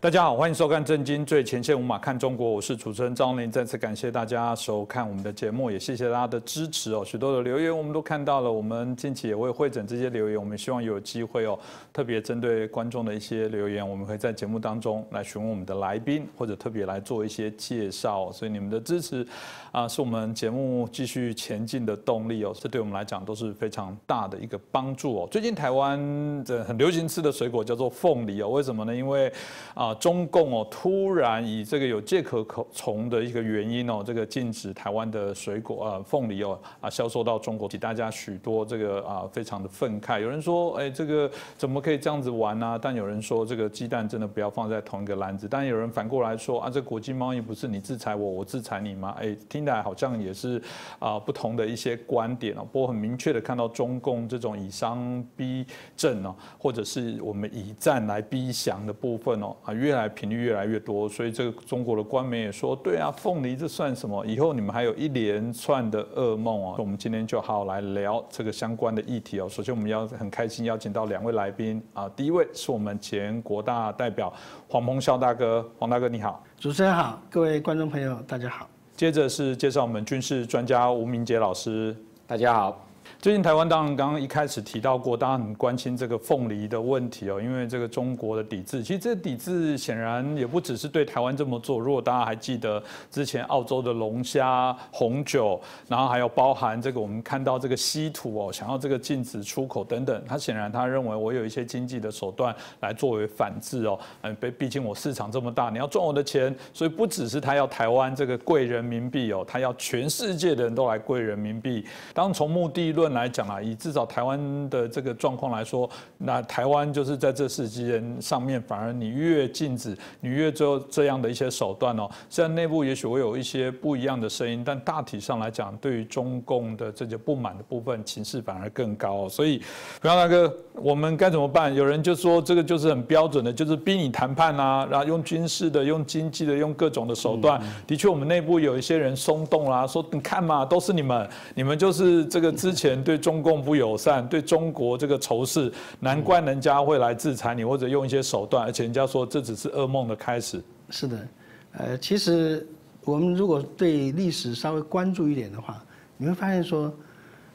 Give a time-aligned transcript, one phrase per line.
[0.00, 3.52] 大家好，欢迎收看《震惊最前线》，无马看中国，我是主持人张林。
[3.52, 7.04] 再次感谢大家收看我们的节目，也谢谢大家的支持哦。
[7.04, 11.58] 许多的留言我们都看到了，我们近期也会会诊这些留言，我们希望有机会哦，
[11.92, 18.32] 特别针对观众的一些留言，我们会在节目当中来询问我们的来宾，或者特别来做一些介绍。
[18.32, 19.26] 所以你们的支持
[19.70, 22.54] 啊，是我们节目继续前进的动力哦。
[22.58, 25.28] 这对我们来讲都是非常大的一个帮助哦。
[25.30, 28.96] 最近台湾的很流行吃的水果叫做凤梨哦，为什么呢？
[28.96, 29.30] 因为
[29.74, 29.89] 啊。
[29.94, 40.20] 中共哦，突然以这个有借壳口虫的一个原因哦，这个禁止台湾的水果啊，凤梨哦啊销售到中国，给大家许多这个啊非常的愤慨。
[40.20, 42.78] 有人说，哎，这个怎么可以这样子玩呢？
[42.80, 45.48] 但有人说，这个鸡蛋真的不要放在同一个篮子。
[45.50, 49.16] 但有人反过来说，啊，这国际贸易不是你制裁我，我制裁你吗？
[49.20, 50.62] 哎，听起来好像也是
[50.98, 52.66] 啊不同的一些观点哦。
[52.70, 59.74] 不过很明确的看到中共这种以商逼政哦，或者是我们以战来逼降的部分哦啊。
[59.80, 64.24] 越来频率越来越多，所以这个中国的官媒也说，对啊，凤梨这算什么？
[64.26, 66.76] 以后你们还有一连串的噩梦啊！
[66.78, 69.48] 我们今天就好好来聊这个相关的议题哦。
[69.48, 74.32] 首先，我们要很开心邀请到两位来宾啊，第一位是我们前国大代表
[74.68, 78.68] 黄鹏孝大哥，黄大哥你好，主持人好，各位观众朋友大家好。
[78.96, 82.89] 接着是介绍我们军事专家吴明杰老师，大家好。
[83.18, 91.78] 最近台湾当然刚刚一开始提到过，大家很关心这个凤梨的问题哦，因为这个中国的抵制，其实这抵制显然也不只是对台湾这么做。
[91.78, 111.84] 如果大家还记得之前澳洲的龙虾、红酒，然后还有包含这个我们看到这个稀土哦，想要这个禁止出口等等，他显然他认为我有一些经济的手段来作为反制哦，嗯，毕毕竟我市场这么大，你要赚我的钱，所以不只是他要台湾这个贵人民币哦，他要全世界的人都来贵人民币。
[112.14, 113.10] 当从目的论。
[113.10, 122.08] 来讲啊，以至少台湾的这个状况来说，那台湾就是在这世纪人上面，反而你越禁止，你越做这样的一些手段哦。
[122.28, 129.28] 虽然内部也许会有一些不一样的声音，但大体上来讲，对于中共的这些不满的部分，情势反而更高。
[129.28, 129.60] 所以，
[130.00, 131.74] 苗大哥，我们该怎么办？
[131.74, 137.60] 有人就说这个就是很标准的，就是逼你谈判啊，然后用军事的、用经济的、用各种的手段。
[137.88, 142.89] 的确，我们内部有一些人松动啦，说你看嘛，都是你们，你们就是这个之前。
[143.04, 150.62] 对中共不友善，对中国这个仇视，难怪人家会来制裁你，或者用一些手段，而且人家说这只是噩梦的开始。
[150.88, 151.28] 是的，
[151.72, 152.66] 呃，其实
[153.04, 155.82] 我们如果对历史稍微关注一点的话，
[156.16, 156.92] 你会发现说，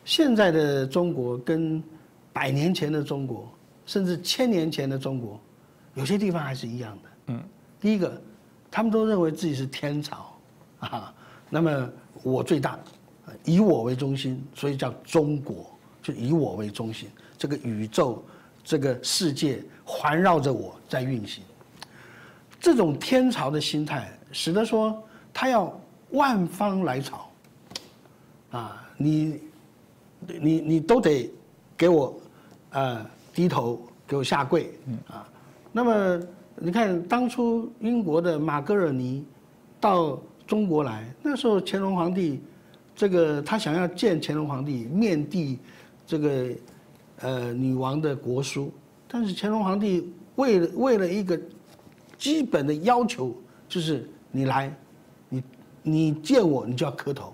[0.03, 1.81] 现在的中国跟
[2.31, 3.49] 百年前的中国，
[3.85, 5.39] 甚至千年前的中国，
[5.95, 7.09] 有些地方还是一样的。
[7.27, 7.43] 嗯，
[7.79, 8.21] 第一个，
[8.69, 10.33] 他们都认为自己是天朝
[10.79, 11.13] 啊，
[11.49, 11.89] 那么
[12.23, 12.79] 我最大。
[13.43, 15.65] 以我为中心，所以叫中国，
[16.01, 17.09] 就以我为中心。
[17.37, 18.23] 这个宇宙，
[18.63, 21.43] 这个世界环绕着我在运行。
[22.59, 25.03] 这种天朝的心态，使得说
[25.33, 25.77] 他要
[26.11, 27.29] 万方来朝，
[28.51, 29.39] 啊，你，
[30.27, 31.29] 你你都得
[31.75, 32.15] 给我，
[32.71, 34.71] 呃，低头，给我下跪，
[35.07, 35.27] 啊。
[35.71, 36.19] 那么
[36.55, 39.25] 你看，当初英国的马格尔尼
[39.79, 42.41] 到中国来，那时候乾隆皇帝。
[42.95, 45.59] 这个他想要见乾隆皇帝面递
[46.07, 46.47] 这个
[47.19, 48.71] 呃女王的国书，
[49.07, 51.37] 但是乾隆皇帝为了为了一个
[52.17, 53.35] 基本的要求，
[53.67, 54.73] 就是你来，
[55.27, 55.43] 你
[55.83, 57.33] 你见我你就要磕头。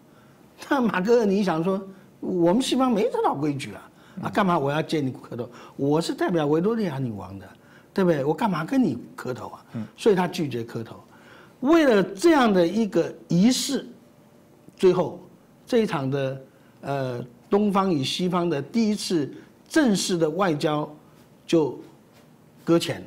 [0.70, 1.78] 那马哥你想说，
[2.20, 3.90] 我们西方没这套规矩啊，
[4.22, 5.46] 啊干嘛我要见你磕头？
[5.76, 7.46] 我是代表维多利亚女王的，
[7.92, 8.24] 对不对？
[8.24, 9.66] 我干嘛跟你磕头啊？
[9.94, 10.96] 所以他拒绝磕头。
[11.60, 13.86] 为了这样的一个仪式。
[14.76, 15.18] 最后，
[15.66, 16.44] 这一场的
[16.82, 19.32] 呃东方与西方的第一次
[19.68, 20.88] 正式的外交
[21.46, 21.78] 就
[22.62, 23.06] 搁浅了，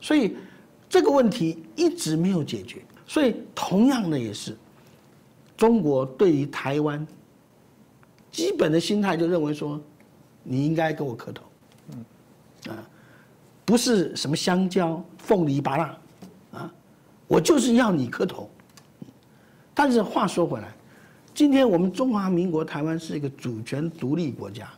[0.00, 0.36] 所以
[0.88, 2.82] 这个问题一直没有解决。
[3.06, 4.56] 所以同样的也是，
[5.56, 7.06] 中国对于台湾
[8.30, 9.78] 基本的心态就认为说，
[10.42, 11.44] 你应该跟我磕头，
[11.90, 12.04] 嗯，
[12.72, 12.88] 啊，
[13.66, 16.72] 不是什么香蕉、凤梨、芭乐，啊，
[17.28, 18.48] 我就是要你磕头。
[19.74, 20.72] 但是话说回来。
[21.34, 24.68] 今天我们中华民国台湾是一个主权独立国家，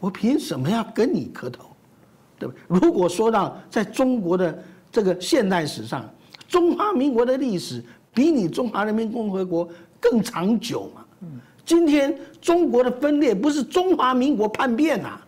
[0.00, 1.66] 我凭什么要跟你磕头，
[2.38, 2.60] 对不对？
[2.80, 6.08] 如果说到在中国的这个现代史上，
[6.48, 7.84] 中华民国的历史
[8.14, 9.68] 比你中华人民共和国
[10.00, 11.04] 更长久嘛？
[11.66, 15.20] 今天中国的分裂不是中华民国叛变呐，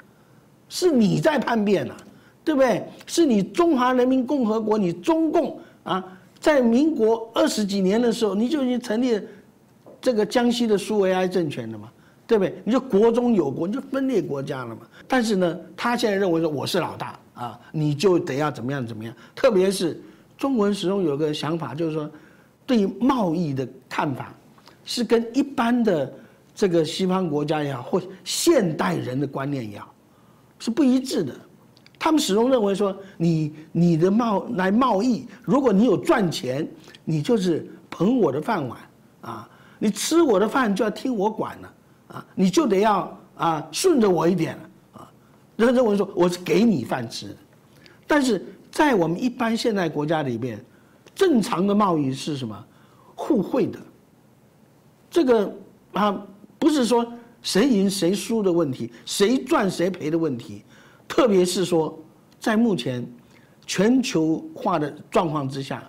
[0.71, 1.95] 是你在叛变呐，
[2.43, 2.83] 对不对？
[3.07, 6.03] 是你中华人民共和国，你中共啊，
[6.41, 9.23] 在民国二十几年的时候，你就已经成立了。
[10.01, 11.89] 这个江西的苏维埃政权的嘛，
[12.27, 12.55] 对不对？
[12.65, 14.83] 你就国中有国，你就分裂国家了嘛。
[15.07, 19.15] 但是呢，他现在认为说我是老大啊，你就得要怎么样怎么样。
[19.35, 20.01] 特别是
[20.37, 22.11] 中国人始终有个想法，就是说
[22.67, 24.35] 对贸易的看法
[24.85, 26.13] 是跟一般的
[26.55, 29.93] 这个西方国家也好，或现代人的观念也好，
[30.59, 31.35] 是不一致的。
[31.99, 36.69] 他们始终认为说，你你的贸来贸易，如果你有赚钱，
[37.05, 38.79] 你就是捧我的饭碗
[39.23, 41.75] 啊，你吃我的饭就要听我管了
[42.09, 45.11] 啊，你就得要啊顺着我一点了啊，
[45.57, 47.37] 人认为说我是给你饭吃，
[48.07, 50.63] 但是在我们一般现代国家里面，
[51.15, 52.65] 正常的贸易是什么？
[53.15, 53.79] 互惠的，
[55.11, 55.53] 这个
[55.93, 56.17] 啊
[56.59, 57.07] 不是说
[57.43, 60.63] 谁赢谁输的问题，谁赚谁赔的问题。
[61.09, 61.99] 特别是说，
[62.39, 63.05] 在目前
[63.67, 65.83] 全球化的状况之下，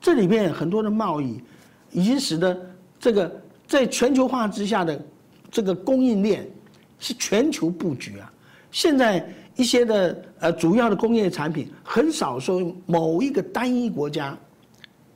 [0.00, 1.42] 这里面很多的贸易
[1.90, 2.56] 已经使得
[3.04, 3.30] 这个
[3.66, 4.98] 在全球化之下的
[5.50, 6.50] 这个供应链
[6.98, 8.32] 是全球布局啊。
[8.70, 14.34] 现在一些的呃主要的工业产品很少说某一个单一国家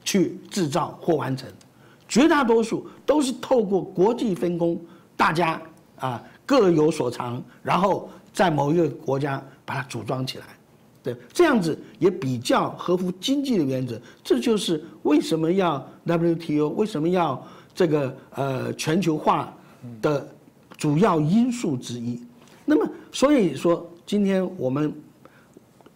[0.05, 1.49] 去制造或完成，
[2.07, 4.79] 绝大多数都是透过国际分工，
[5.17, 5.59] 大家
[5.97, 8.11] 啊各有所长，然后。
[8.31, 10.45] 在某一个国家把它组装起来，
[11.03, 14.01] 对，这样子也比较合乎经济的原则。
[14.23, 17.45] 这就是为什么要 WTO，为什么要
[17.79, 19.55] 这个呃全球化
[20.03, 20.29] 的
[20.77, 22.21] 主要因素之一。
[22.65, 24.93] 那么，所以说今天我们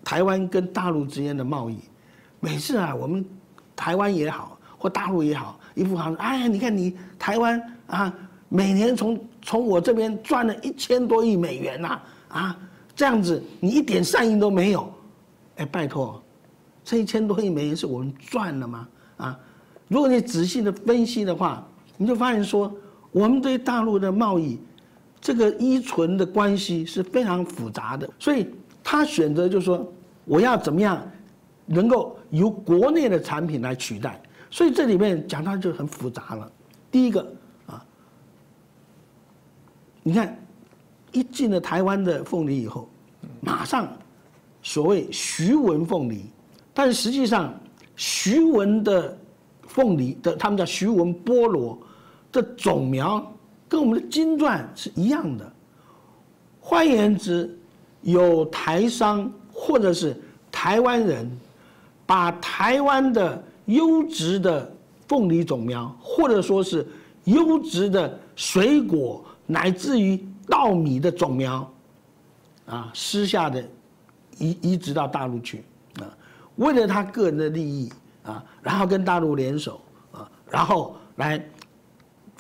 [0.05, 1.77] 台湾跟大陆之间的贸易，
[2.39, 3.25] 每次啊，我们
[3.75, 8.15] 台湾也好或大陆也好，一副好像哎，你看你台湾啊，
[8.49, 12.01] 每年从从我这边赚了一千多亿美元呐。
[12.29, 12.57] 啊，
[12.95, 14.89] 这样子你一点善意都没有，
[15.57, 16.23] 哎，拜托，
[16.85, 18.89] 这一千多亿美元是我们赚了吗？
[19.17, 19.37] 啊，
[19.89, 21.67] 如果你仔细的分析的话，
[22.03, 22.75] 你就发现说，
[23.13, 24.59] 我们对大陆的贸易，
[25.21, 28.11] 这个依存的关系是非常复杂的。
[28.19, 28.49] 所以
[28.83, 29.91] 他选择就是说，
[30.25, 31.01] 我要怎么样
[31.65, 34.21] 能够由国内的产品来取代。
[34.51, 36.51] 所以这里面讲到就很复杂了。
[36.91, 37.33] 第一个
[37.67, 37.85] 啊，
[40.03, 40.37] 你看。
[41.15, 42.89] 一进了台湾的凤梨以后，
[43.43, 43.87] 马上
[44.63, 46.25] 所谓徐闻凤梨，
[46.73, 47.53] 但是实际上
[47.97, 49.15] 徐闻的
[49.67, 51.79] 凤梨的，他们叫徐闻菠萝
[52.33, 53.25] 的种苗，
[53.69, 55.53] 跟我们的金钻是一样的。
[56.61, 57.55] 换言之，
[58.01, 60.21] 有台商或者是
[60.51, 61.31] 台湾人，
[62.07, 64.73] 把台湾的优质的
[65.07, 66.85] 凤梨种苗，或者说是
[67.25, 70.27] 优质的水果，乃至于。
[70.49, 71.73] 稻米的种苗，
[72.67, 73.63] 啊，私下的
[74.39, 75.65] 移移植到大陆去
[76.01, 76.13] 啊，
[76.57, 77.91] 为了他个人的利益
[78.25, 79.81] 啊，然后跟大陆联手
[80.11, 81.43] 啊，然后来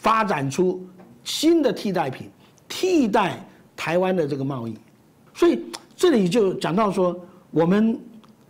[0.03, 0.85] 发展出
[1.25, 2.29] 新的替代品，
[2.69, 3.43] 替代
[3.77, 4.77] 台湾的这个贸易。
[5.33, 5.63] 所以
[5.97, 7.19] 这里就讲到说，
[7.51, 7.99] 我们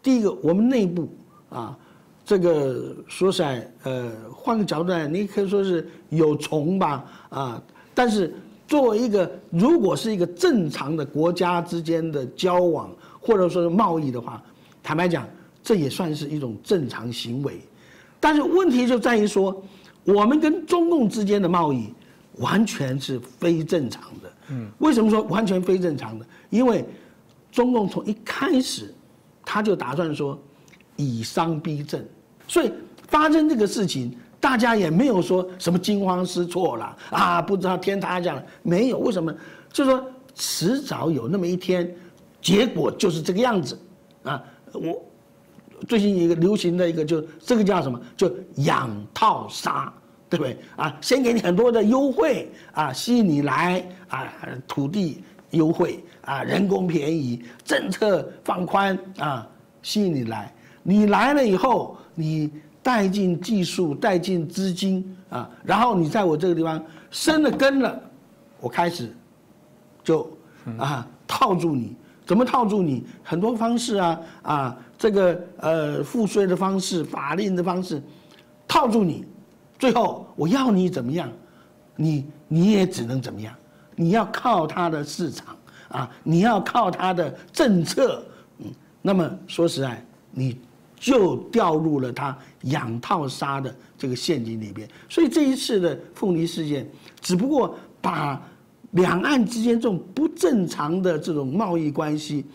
[0.02, 1.08] 第一个，我们内部
[1.50, 1.78] 啊，
[2.24, 7.62] 这个说实在，呃，换个角度来，你可以说是有虫吧啊，
[7.94, 8.34] 但是。
[8.68, 12.90] 作为一个，如果是一个正常的国家之间的交往，
[13.20, 14.42] 或者说是贸易的话，
[14.82, 15.28] 坦白讲，
[15.62, 17.60] 这也算是一种正常行为。
[18.18, 19.62] 但是问题就在于说，
[20.04, 21.92] 我们跟中共之间的贸易
[22.38, 24.32] 完全是非正常的。
[24.48, 26.26] 嗯，为什么说完全非正常的？
[26.50, 26.84] 因为
[27.50, 28.94] 中共从一开始
[29.44, 30.38] 他就打算说
[30.96, 32.04] 以商逼政，
[32.46, 32.72] 所以
[33.08, 34.16] 发生这个事情。
[34.42, 38.98] 大家也没有说什么惊慌失措了啊，不知道天塌下来没有？
[38.98, 39.32] 为什么？
[39.72, 41.88] 就是说迟早有那么一天，
[42.40, 43.78] 结果就是这个样子
[44.24, 44.42] 啊。
[44.72, 45.00] 我
[45.86, 48.00] 最近一个流行的一个，就这个叫什么？
[48.16, 49.94] 就养套杀，
[50.36, 50.56] 对不对？
[50.76, 54.32] 啊，先给你很多的优惠啊，吸引你来啊，
[54.66, 59.46] 土地优惠啊，人工便宜，政策放宽啊，
[59.82, 60.52] 吸引你来。
[60.82, 62.50] 你来了以后，你。
[62.84, 68.02] 带进技术，带进资金啊，然后你在我这个地方生了根了，
[68.58, 69.14] 我开始
[70.02, 70.28] 就
[70.78, 71.94] 啊套住你，
[72.26, 73.04] 怎么套住你？
[73.22, 78.02] 很多方式啊啊，这个呃赋税的方式、法令的方式，
[78.66, 79.24] 套住你，
[79.82, 81.28] 最后我要你怎么样，
[81.96, 83.52] 你你也只能怎么样？
[83.96, 85.56] 你要靠它的市场
[85.88, 88.24] 啊，你要靠它的政策，
[88.58, 88.66] 嗯，
[89.00, 90.56] 那么说实在你。
[90.94, 96.88] 就掉入了他养套杀的这个陷阱里边，所以这一次的凤梨事件，
[97.20, 98.40] 只不过把
[98.92, 102.46] 两岸之间这种不正常的这种贸易关系，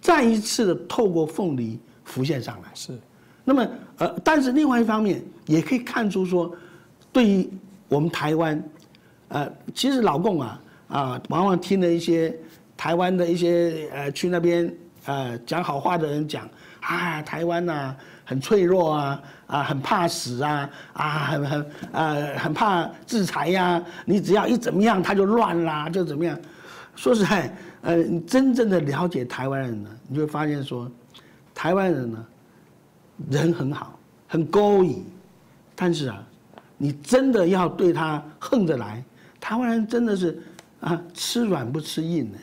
[0.00, 2.70] 再一次的透过凤梨浮现上来。
[2.72, 2.96] 是，
[3.44, 6.54] 那么呃，但是另外一方面也可以看出说，
[7.12, 7.50] 对于
[7.88, 8.62] 我们台湾
[9.28, 12.34] 呃，其实老共啊啊，往往听了一些
[12.76, 14.72] 台湾的一些呃去那边
[15.04, 16.48] 呃讲好话的人讲
[16.80, 26.38] 啊，台湾呐很脆弱啊啊，很怕死啊啊，很很呃很怕制裁呀，你只要一怎么样他就乱啦，就怎么样。
[26.94, 30.90] 说实在，呃，你真正的了解台湾人呢，你就会发现说，
[31.54, 32.26] 台湾人呢
[33.30, 35.04] 人很好，很勾引，
[35.76, 36.22] 但是啊，
[36.78, 39.04] 你真的要对他横着来。
[39.40, 40.42] 台湾人真的是
[40.80, 42.38] 啊，吃软不吃硬的，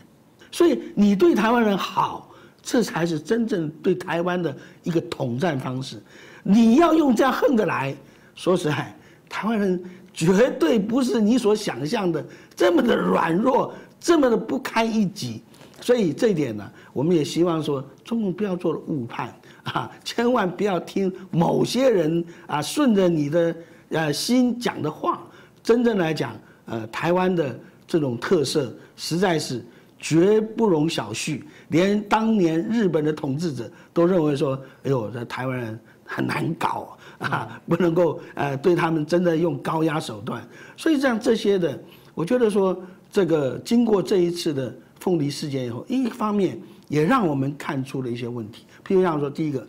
[0.52, 2.30] 所以你对台湾人好，
[2.62, 6.02] 这才是真正对台湾的一个统战方式。
[6.44, 7.96] 你要用这样横着来，
[8.36, 8.96] 说实在，
[9.28, 12.26] 台湾人绝对不是你所想象的
[12.56, 15.42] 这么的软弱，这么的不堪一击。
[15.82, 23.56] 所以这一点呢，我们也希望说，中共不要做了误判啊，千万不要听某些人啊顺着你的
[23.90, 25.22] 呃新讲的话，
[25.64, 26.36] 真正来讲。
[26.68, 29.64] 呃，台湾的这种特色实在是
[30.00, 40.42] 绝不容小觑，连当年日本的统治者都认为说：“哎呦，这台湾人很难搞啊， 不能够呃对他们真的用高压手段。”
[40.76, 41.80] 所以像这些的，
[42.16, 42.76] 我觉得说
[43.12, 49.64] 这个经过这一次的凤梨事件以后，一方面也让我们看出了一些问题，譬如像说第一个，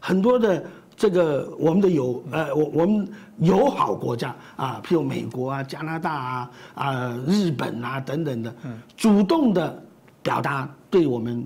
[0.00, 0.64] 很多的。
[1.00, 8.54] 这个我们的友呃，我我们友好国家啊，譬如美国啊、加拿大啊、啊日本啊等等的，
[8.98, 9.82] 主动的
[10.22, 11.42] 表达对我们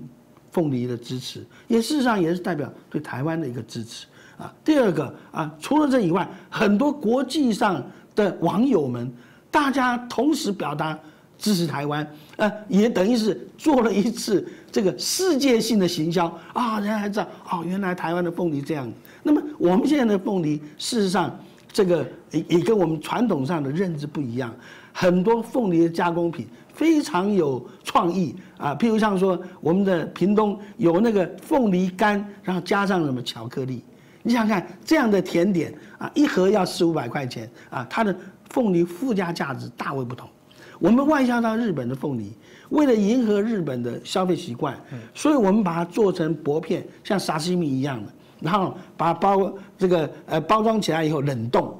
[0.51, 4.07] 凤梨的支持，也事实上也是代表对台湾的一个支持
[4.37, 4.53] 啊。
[4.61, 7.81] 第二个啊，除了这以外，很多国际上
[8.13, 9.09] 的网友们，
[9.49, 10.99] 大家同时表达
[11.37, 18.91] 支持台湾，呃，也等于是做了一次这个世界性的行销啊，人家还知道哦，原来台湾的凤梨这样。
[19.27, 21.35] 那么我们现在的凤梨，事实上，
[21.73, 24.53] 这个也也跟我们传统上的认知不一样。
[24.93, 33.83] 很多凤梨的加工品非常有创意啊，譬如像说我们的屏东有那个凤梨干，然后加上什么巧克力，
[34.21, 38.15] 你想想看，这样的甜点啊，一盒要四五百块钱啊，它的
[38.51, 40.29] 凤梨附加价值大为不同。
[40.77, 42.31] 我们外销到日本的凤梨，
[42.69, 44.77] 为了迎合日本的消费习惯，
[45.15, 48.13] 所以我们把它做成薄片，像沙西米一样的。
[48.39, 51.75] 然后把包这个呃包装起来以后冷冻，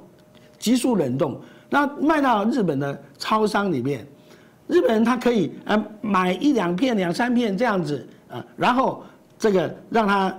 [0.58, 4.08] 急速冷冻，那卖到日本的超商里面，
[4.68, 9.04] 日本人他可以呃买一两片两三片这样子啊，然后
[9.38, 10.36] 这个让它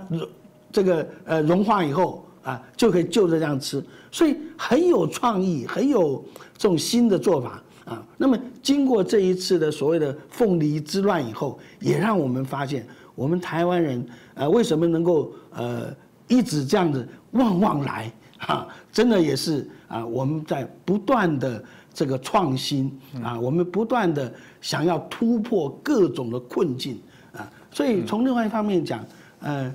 [0.71, 6.25] 这个呃融化以后啊就可以就着这样吃，所以很有创意，很有
[6.57, 8.03] 这种新的做法啊。
[8.17, 15.95] 那么经过这一次的所谓的凤梨之乱以后，也让我们发现我们台湾人呃为什么能够呃。
[16.27, 22.91] 一直这样子旺旺来，哈，真的也是啊，我们在不断的这个创新
[23.23, 26.99] 啊，我们不断的想要突破各种的困境
[27.33, 29.05] 啊，所以从另外一方面讲，
[29.39, 29.73] 呃，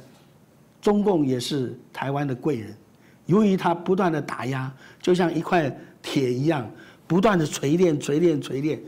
[0.80, 2.76] 中共也是台湾的贵人，
[3.26, 6.70] 由于他不断的打压，就像一块铁一样，
[7.06, 8.78] 不断的锤炼、锤炼、锤炼，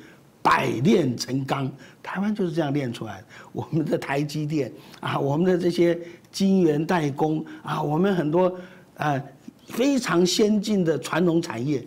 [0.43, 1.71] 百炼成钢，
[2.03, 3.27] 台湾就是这样炼出来的。
[3.53, 5.99] 我们的台积电啊，我们的这些。
[6.35, 8.53] 晶圆代工啊，我们很多
[8.97, 9.23] 呃
[9.69, 11.81] 非常先进的传统产业，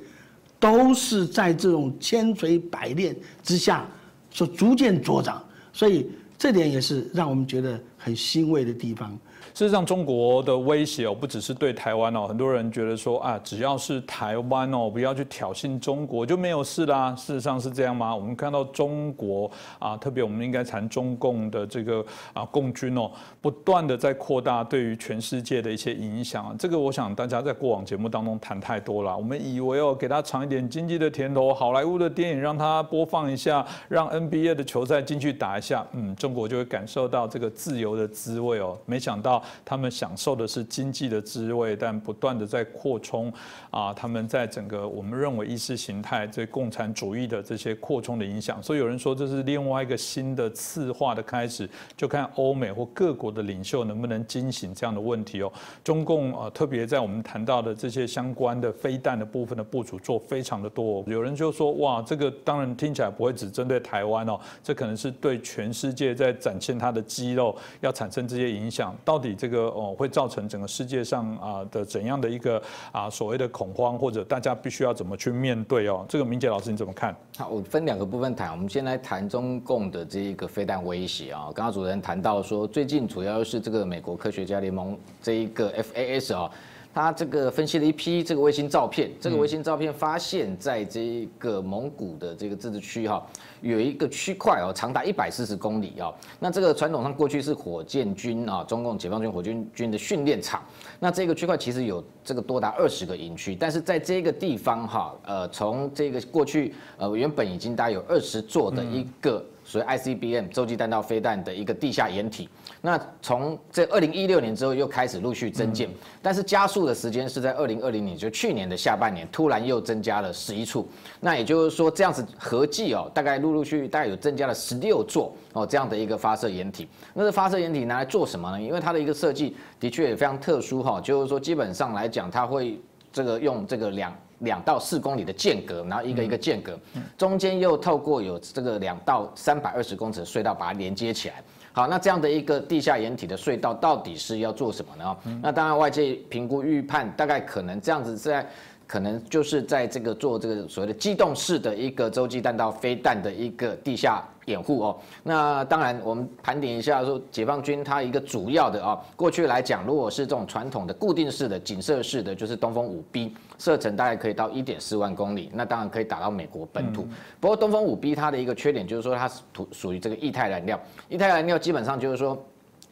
[0.57, 3.13] 都是在这种千锤百炼
[3.43, 3.85] 之下，
[4.31, 9.19] 所逐渐茁长，所以这点也是让我们觉得很欣慰的地方。
[9.53, 17.15] 事实上，中国的威胁哦，不只是对台湾哦，很多人觉得说啊，只要是台湾哦，不要去挑衅中国就没有事啦。
[17.15, 18.15] 事实上是这样吗？
[18.15, 23.09] 我们看到中国啊，特别我们应该谈中共的这个啊共军哦，
[23.41, 26.55] 不断的在扩大对于全世界的一些影响。
[26.59, 29.17] 这个我想大家在过往节目当中谈太多了。
[29.17, 38.77] 我们以为哦，给他尝一点经济的甜头，好莱坞的电影让他播放一下，让 NBA 的球赛进去打一下，嗯，中国就会感受到这个自由的滋味哦。
[38.85, 39.26] 没想到。
[39.27, 43.33] 到他们享受的是经济的滋味，但不断的在扩充
[43.69, 55.51] 啊，他们在整个我们认为意识形态这共产主义的这些扩充的影响，所以有人说这是另外一个新的次化的开始，就看欧美或各国的领袖能不能惊醒这样的问题哦。
[55.83, 69.33] 中共啊，特别在我们谈到的这些相关的飞弹的部分的部署做非常的多，有人就说哇，这个当然听起来不会只针对台湾哦，这可能是对全世界在展现它的肌肉，要产生这些影响，到到底？
[69.33, 76.05] 这个哦，会造成整个世界上啊的怎样的一个啊所谓的恐慌，或者大家必须要怎么去面对哦？
[76.07, 77.15] 这个明杰老师你怎么看？
[77.35, 78.51] 好，我分两个部分谈。
[78.51, 81.49] 我们先来谈中共的这一个飞弹威胁啊。
[81.55, 86.51] 刚刚主持人谈到说，最近主要是这个美国科学家联盟这一个 FAS 啊。
[86.97, 93.23] 他这个分析了一批这个卫星照片，这个卫星照片发现在这个蒙古的这个自治区哈，
[93.61, 96.11] 有一个区块哦，长达一百四十公里哦。
[96.39, 100.63] 那这个传统上过去是火箭军啊，中共解放军火箭军的训练场。
[100.99, 109.45] 那这个区块其实有这个多达二十个营区，但是在这个地方哈，呃，从这个过去呃原本已经大概有二十座的一个。
[109.67, 112.47] 所以 ICBM 洲际弹道飞弹的一个地下掩体，
[112.79, 115.89] 那从这二零一六年之后又开始陆续增建，
[116.21, 120.87] 但是加速的时间是在二零二零年，就去年的下半年，突然又增加了十一处。
[121.19, 126.87] 那也就是说，这样子合计哦，大概陆陆续续大概有增加了十六座哦这样的一个发射掩体。
[127.13, 128.61] 那这发射掩体拿来做什么呢？
[128.61, 132.79] 因为它的一个设计的确也非常特殊哈，就是说基本上来讲，它会
[133.11, 134.15] 这个用这个两。
[134.39, 136.77] 两到四公里的间隔，然后一个一个间隔，
[137.17, 141.35] 中间又透过有这个两到三百二十公尺的隧道把它连接起来。
[141.71, 145.17] 好，那这样的一个地下掩体的隧道到底是要做什么呢？
[145.41, 148.47] 那当然外界评估预判，大概可能这样子在。
[148.87, 154.97] 可能就是在这个做这个所谓的机动式的一个洲际弹道飞弹的一个地下掩护哦。
[155.23, 167.05] 那当然，我们盘点一下说，解放军它一个主要的啊，过去来讲，如果是这种传统的固定式的警射式的，就是东风五 B，射程大概可以到一点四万公里，那当然可以打到美国本土。
[167.41, 170.79] 不过东风五 B 它的一个缺点就是说，它是属属于这个液态燃料，
[171.09, 172.41] 液态燃料基本上就是说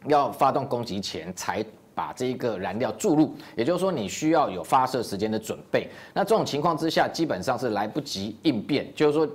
[0.08, 1.64] 要发动攻击前才。
[1.96, 5.88] 把这一个燃料注入，也就是说你需要有发射时间的准备。
[6.12, 8.86] 那这种情况之下，基本上是来不及应变。
[8.94, 9.26] 就是说，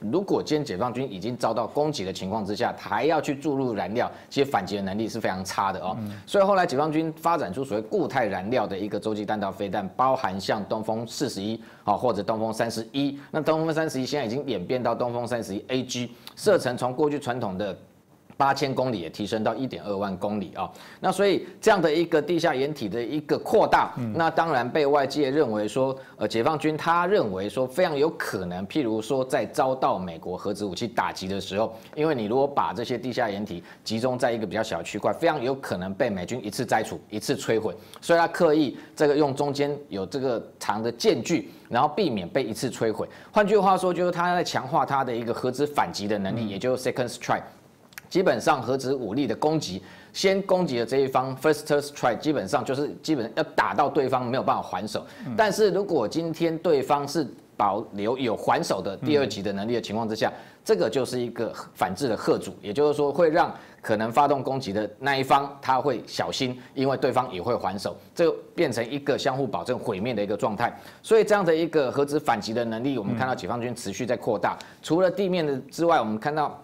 [0.00, 5.96] 如果今天解放军已经遭到攻击的情况之下，还要去注入燃料，其实反击的能力是非常差的哦。
[6.26, 13.16] 所以后来解放军发展出所谓固态燃料的一个洲际弹道飞弹，包含像东风四十一啊，或者东风三十一。
[13.30, 17.78] 那东风三十一现在已经演变到东风三十一 AG，射程从过去传统的。
[18.38, 43.08] 八千公里也提升到一点二万公里啊，那所以这样的一个地下掩体的一个扩大，那当然被外界认为说，呃，解放军他认为说非常有可能，譬如说在遭到美国核子武器打击的时候，因为你如果把这些地下掩体集中在一个比较小的区块，非常有可能被美军一次摘除、一次摧毁，所以他刻意这个用中间有这个长的间距，然后避免被一次摧毁。
[43.32, 47.42] 换句话说，就是他在强化他的一个核子反击的能力，也就是 second strike。
[48.08, 55.06] 基本上核子武力的攻击，先攻击的这一方 first strike，基本上就是基本要打到对方没有办法还手。
[55.36, 60.32] 但是如果今天对方是保留有还手的第二级的能力的情况之下，
[60.64, 70.72] 这个就是一个反制的贺主，也就是说会让可能发动攻击的那一方他会小心，因为对方也会还手，这变成一个相互保证毁灭的一个状态。
[71.02, 74.56] 所以这样的一个核子反击的能力，我们看到解放军持续在扩大。
[74.82, 76.58] 除了地面的之外，我们看到。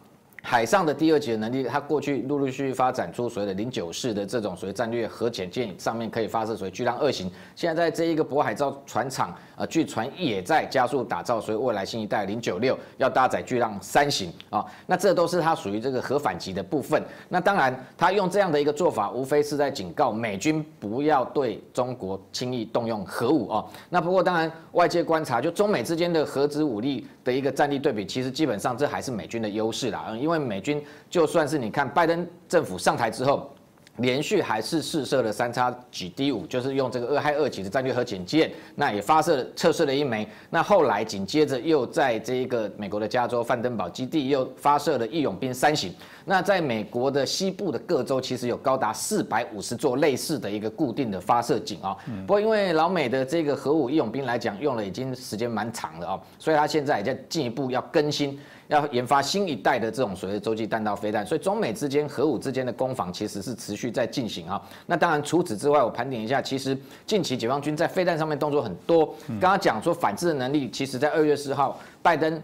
[0.47, 7.33] 海上的第二级的能力，它过去陆陆续续发展出所谓的零九式的这种所谓战略核潜舰，上面可以发射所谓巨浪二型。
[7.57, 14.63] 现在在这一个渤海造船厂，呃，据传也在加速打造所谓未来新一代零九六，要搭载巨浪三型啊。
[14.87, 17.03] 那这都是它属于这个核反击的部分。
[17.31, 23.65] 那当然，它用这样的一个做法，无非是在警告美军不要对中国轻易动用核武啊。
[23.89, 30.34] 那不过当然，外界观察就中美之间的核子武力的一个战力对比，其实基本上这还是美军的优势啦，因为。
[30.41, 33.51] 美军就算是你看拜登政府上台之后。
[33.99, 40.29] 连续还是试射了三叉戟 D 五，就是用这个二亥二级的战略核潜舰，那也发射测试了一枚。
[40.51, 45.95] 那后来紧接着又在这一个美国的加州范登堡基地又发射了义勇兵三型。
[46.25, 51.97] 那在美国的西部的各州，其实有高达四百五十座类似的一个固定的发射井啊。
[52.27, 58.41] 不过因为老美的这个核武义勇兵来讲，用了已经时间蛮长了啊，所以他现在也在进一步要更新，
[58.75, 61.25] 要研发新一代的这种所谓洲际弹道飞弹。
[61.25, 63.95] 所以中美之间核武之间的攻防其实是持续。
[63.95, 69.15] 在进行啊，那当然除此之外，我盘点一下，其实近期解放军在飞弹上面动作很多。
[69.29, 72.43] 刚刚讲说反制的能力，其实在二月四号，拜登。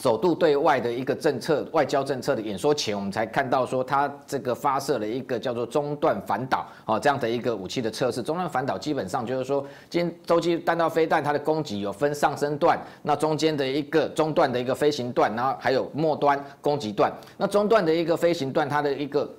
[0.00, 8.22] 首度对外的一个政策、外交政策的演说前，我们才看到说他这个发射了一个叫做中段反导哦这样的一个武器的测试。
[8.22, 17.12] 中段反导基本上就是说，今天洲际弹道飞弹它的攻击有分上升段，那中间的一个中段的一个飞行段，然后还有末端攻击段。
[17.36, 19.30] 那中段的一个飞行段，它的一个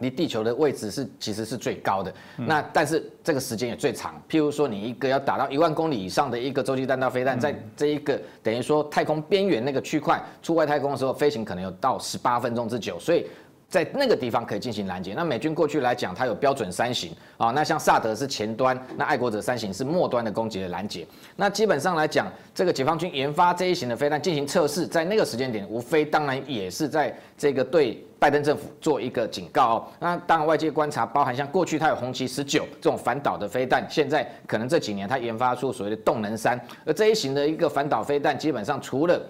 [0.00, 4.14] 离地球的位置是其实是最高的，那但是这个时间也最长。
[4.28, 12.98] 譬如说，你一个要打到一万公里以上的一个洲际弹道飞弹，在这一个等于说太空边缘那个区块出外太空的时候，飞行可能有到十八分钟之久。
[12.98, 13.26] 所以
[13.68, 15.12] 在那个地方可以进行拦截。
[15.14, 21.06] 那美军过去来讲，它有标准三型啊，那像萨德是前端，那爱国者三型是末端的攻击的拦截。
[21.36, 29.84] 那基本上来讲，这个解放军研发这一型的飞弹进行测试，在那个时间点，无非当然也是在这个对拜登政府做一个警告哦。
[30.00, 39.20] 那当然外界观察，包含像过去它有红旗十九这种反导的飞弹，现在可能这几年它研发出所谓的动能三，而这一型的一个反导飞弹，基本上除了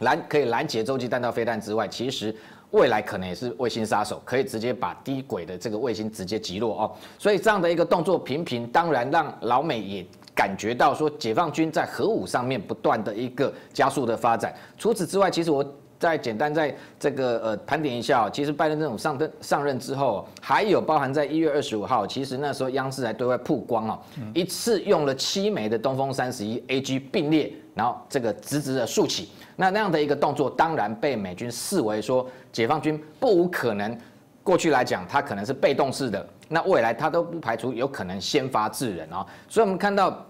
[0.00, 2.34] 拦可以拦截洲际弹道飞弹之外，其实
[2.72, 6.92] 未来可能也是卫星杀手，可以直接把低轨的这个卫星直接击落哦。
[7.18, 14.52] 所以这样的一个动作频频，当然让老美也感觉到说，解放军在核武上面不断的一个加速的发展。
[14.76, 15.64] 除此之外，其实我。
[16.04, 23.98] 再简单在这个呃盘点一下，其实拜登政府上任上任之后，还有包含在一月二十五号，其实那时候央视还对外曝光哦，
[24.34, 33.96] 一次用了七枚的东风三十一 AG 并列，然后这个直直的竖起，那那样的一个动作，当然被美军视为说解放军不无可能，
[34.42, 40.22] 过去来讲它可能是被动式的，那未来它都不排除有可能先发制人啊，所以我们看到。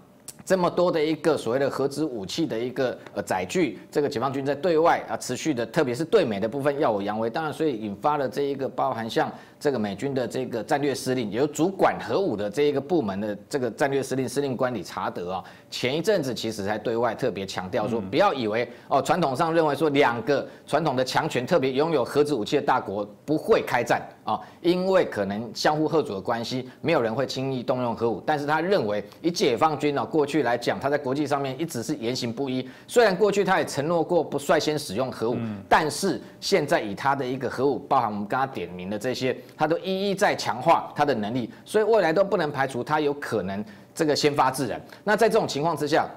[0.45, 9.31] 这么多的一个所谓的核子武器的一个呃载具，这个解放军在对外啊持续的，特别是对美的部分耀武扬威，当然所以引发了这一个包含像。
[9.65, 28.21] 这个美军的这个战略司令，由主管核武的这一个部门的这个战略司令司令官理查德啊，前一阵子其实才对外特别强调说，不要以为哦，传统上认为说两个传统的强权，特别拥有核子武器的大国不会开战啊，因为可能相互贺主的关系，没有人会轻易动用核武。
[28.23, 32.69] 但是他认为，以解放军呢过去来讲，他在国际上面一直是言行不一。
[32.85, 39.35] 虽然过去他也承诺过不率先使用核武，但是现在以他的一个核武，包含我们刚刚点名的这些。
[39.57, 43.63] 他都一一在强化他的能力，所以未来都不能排除他有可能
[43.93, 44.81] 这个先发制人。
[45.03, 46.07] 那在这种情况之下。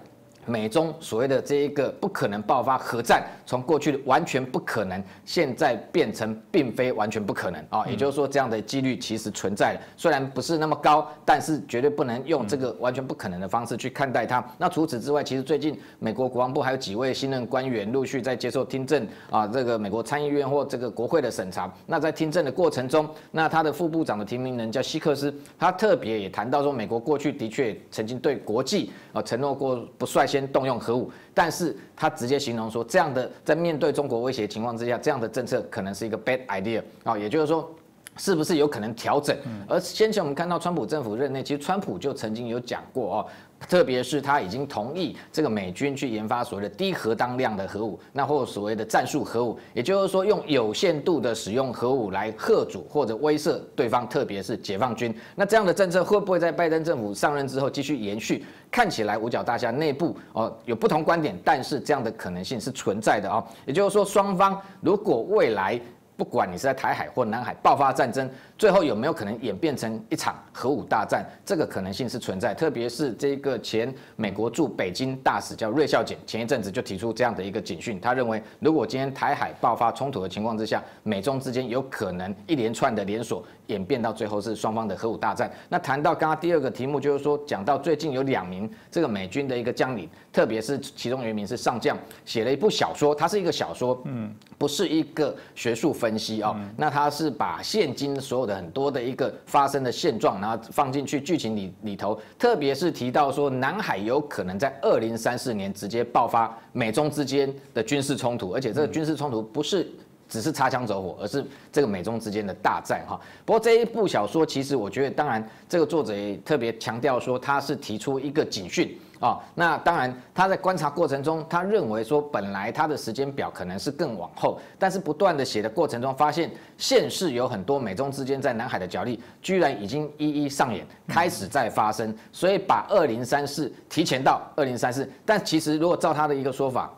[0.48, 14.42] 美中所谓的这一个不可能爆发核战，从过去的完全不可能，现在变成并非完全不可能啊，也就是说这样的几率其实存在了，虽然不是那么高，但是绝对不能用这个完全不可能的方式去看待它。
[14.56, 21.70] 那除此之外，其实最近美国国防部还有几位新任官员陆续在接受听证啊，这个美国参议院或这个国会的审查。
[21.84, 30.37] 那在听证的过程中，那他的副部长的提名人叫希克斯，他特别也谈到说，美国过去的确曾经对国际啊承诺过不率先。
[30.46, 37.68] 动用核武，但是他直接形容说，这样的在面对中国威胁情况之下，这样的政策可能是一个 bad idea 啊，也就是说，
[38.16, 39.36] 是不是有可能调整？
[39.68, 43.26] 而先前我们看到川普政府任内，其实川普就曾经有讲过哦。
[43.66, 55.14] 特别是他已经同意这个美军去研发所谓的低核当量的核武，那或所谓的战术核武，也就是说用有限度的使用核武来吓阻或者威慑对方，特别是解放军。
[55.34, 58.44] 那这样的政策会不会在拜登政府上任之后继续延续？
[58.70, 63.44] 看起来五角大厦内部哦有不同观点，但是这样的可能性是存在的啊。
[63.66, 65.80] 也就是说，双方如果未来
[66.16, 68.28] 不管你是在台海或南海爆发战争。
[68.58, 71.24] 最后有没有可能演变成一场核武大战？
[71.46, 78.00] 这个可能性是存在，特别是这个前美国驻北京大使叫瑞孝简，前一阵子就提出这样的一个警讯。
[78.00, 85.48] 他认为，如果今天台海爆发冲突的情况之下，美中之间有可能一连串的连锁演变到最后是双方的核武大战。
[85.68, 96.56] 那谈到刚刚第二个题目，就是说讲到最近有两名这个美军的一个将领，特别是其中有一名是上将，写了一部小说，它是一个小说，嗯，不是一个学术分析哦。
[96.76, 109.86] 那他是把现今所有的很多的一个发生的现状，然后放进去剧情里里头，特别是提到说南海有可能在二零三四年直接爆发美中之间的军事冲突，而且这个军事冲突不是
[110.28, 113.20] 只是擦枪走火，而是这个美中之间的大战哈。
[113.44, 118.98] 不过这一部小说，其实我觉得，当然这个作者也特别强调说，他是提出一个警讯。
[119.20, 136.92] 哦，那当然，他在观察过程中，他认为说，本来他的时间表可能是更往后，但是不断的写的过程中，发现现世有很多美中之间在南海的角力，居然已经一一上演，开始在发生，所以把二零三四提前到二零三四，但其实如果照他的一个说法，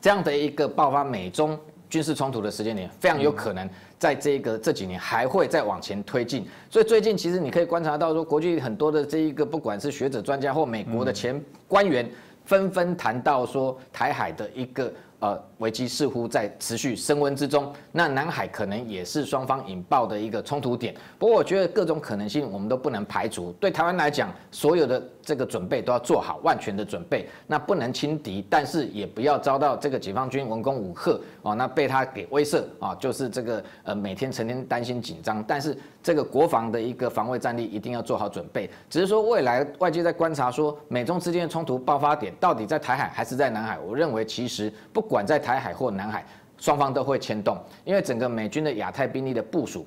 [0.00, 3.68] 这样的一个爆发美中军事冲突的时间点，非常有可能。
[3.98, 12.08] 在这个这几年还会再往前推进，所以最近其实你可以观察到说，国际很多的这一个不管是学者专家或美国的前官员，
[12.44, 14.92] 纷纷谈到说台海的一个。
[15.20, 17.72] 呃，危机似乎在持续升温之中。
[17.90, 20.94] 那南海可能也是双方引爆的一个冲突点。
[21.18, 23.50] 不过，我觉得各种可能性我们都不能排除。
[23.58, 27.28] 对台湾来讲，所有的这个准备都要做好万全的准备。
[27.46, 35.44] 那不能轻敌，但是也不要遭到这个解放军文攻武吓哦，那被他给威慑啊，就是这个呃每天成天担心紧张。
[35.46, 38.70] 但是这个国防的一个防卫战力一定要做好准备。
[38.88, 43.78] 只是说未来外界在观察说，美中之间的冲突爆发点到底在台海还是在南海？
[43.80, 45.08] 我认为其实不。
[45.08, 46.22] 管在台海或南海，
[46.58, 49.86] 双方都会牵动，因为整个美军的亚太兵力的部署。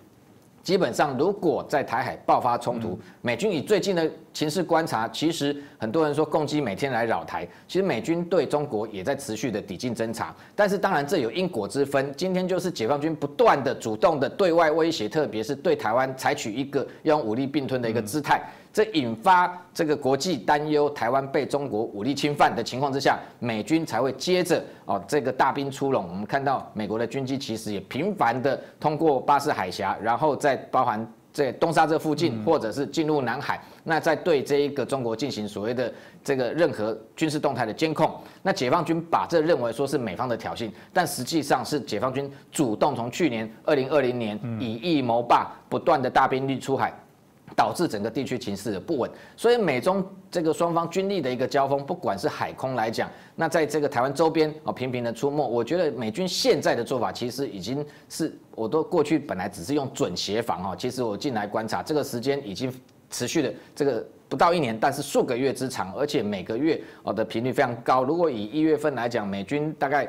[0.63, 10.35] 基本上，如果在台海爆发冲突，美军以最近的情势观察，其实很多人说攻击每天来扰台，其实美军对中国也在持续的抵近侦查。
[10.55, 18.41] 但是当然这有因果之分，今天就是解放军不断的主动的对外威胁，特别是对台湾采取一个用武力并吞的一个姿态。
[18.73, 26.07] 这引发这个国际担忧，台湾被中国武力侵犯的情况之下，美军才会接着哦这个大兵出笼。
[26.09, 38.09] 我们看到美国的军机其实也频繁的通过巴士海峡，然后再包含在东沙这附近，或者是进入南海，那在对这一个中国进行所谓的这个任何军事动态的监控。
[38.41, 46.93] 那解放军把这认为说是美方的挑衅，但实际上是解放军主动从去年二零二零年以疫谋霸，不断的大兵力出海。
[47.55, 62.73] 导致整个地区情势的不稳，所以美中这个双方军力的一个交锋，不管是海空来讲，那在这个台湾周边啊频频的出没，我觉得美军现在的做法其实已经是，我都过去本来只是用准协防哈，其实我进来观察，这个时间已经
[63.09, 68.03] 持续的这个不到一年，但是数个月之长，而且每个月哦的频率非常高。
[68.03, 70.07] 如果以一月份来讲，美军大概。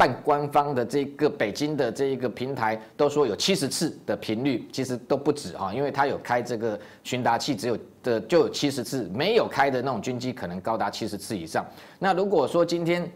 [0.00, 11.62] 半官方的这个北京的这一个平台都说有七十次的频率，其实都不止啊，因为它有开这个巡达器，只有的就有七十次，没有开的那种军机可能高达七十次以上。
[11.98, 13.06] 那如果说今天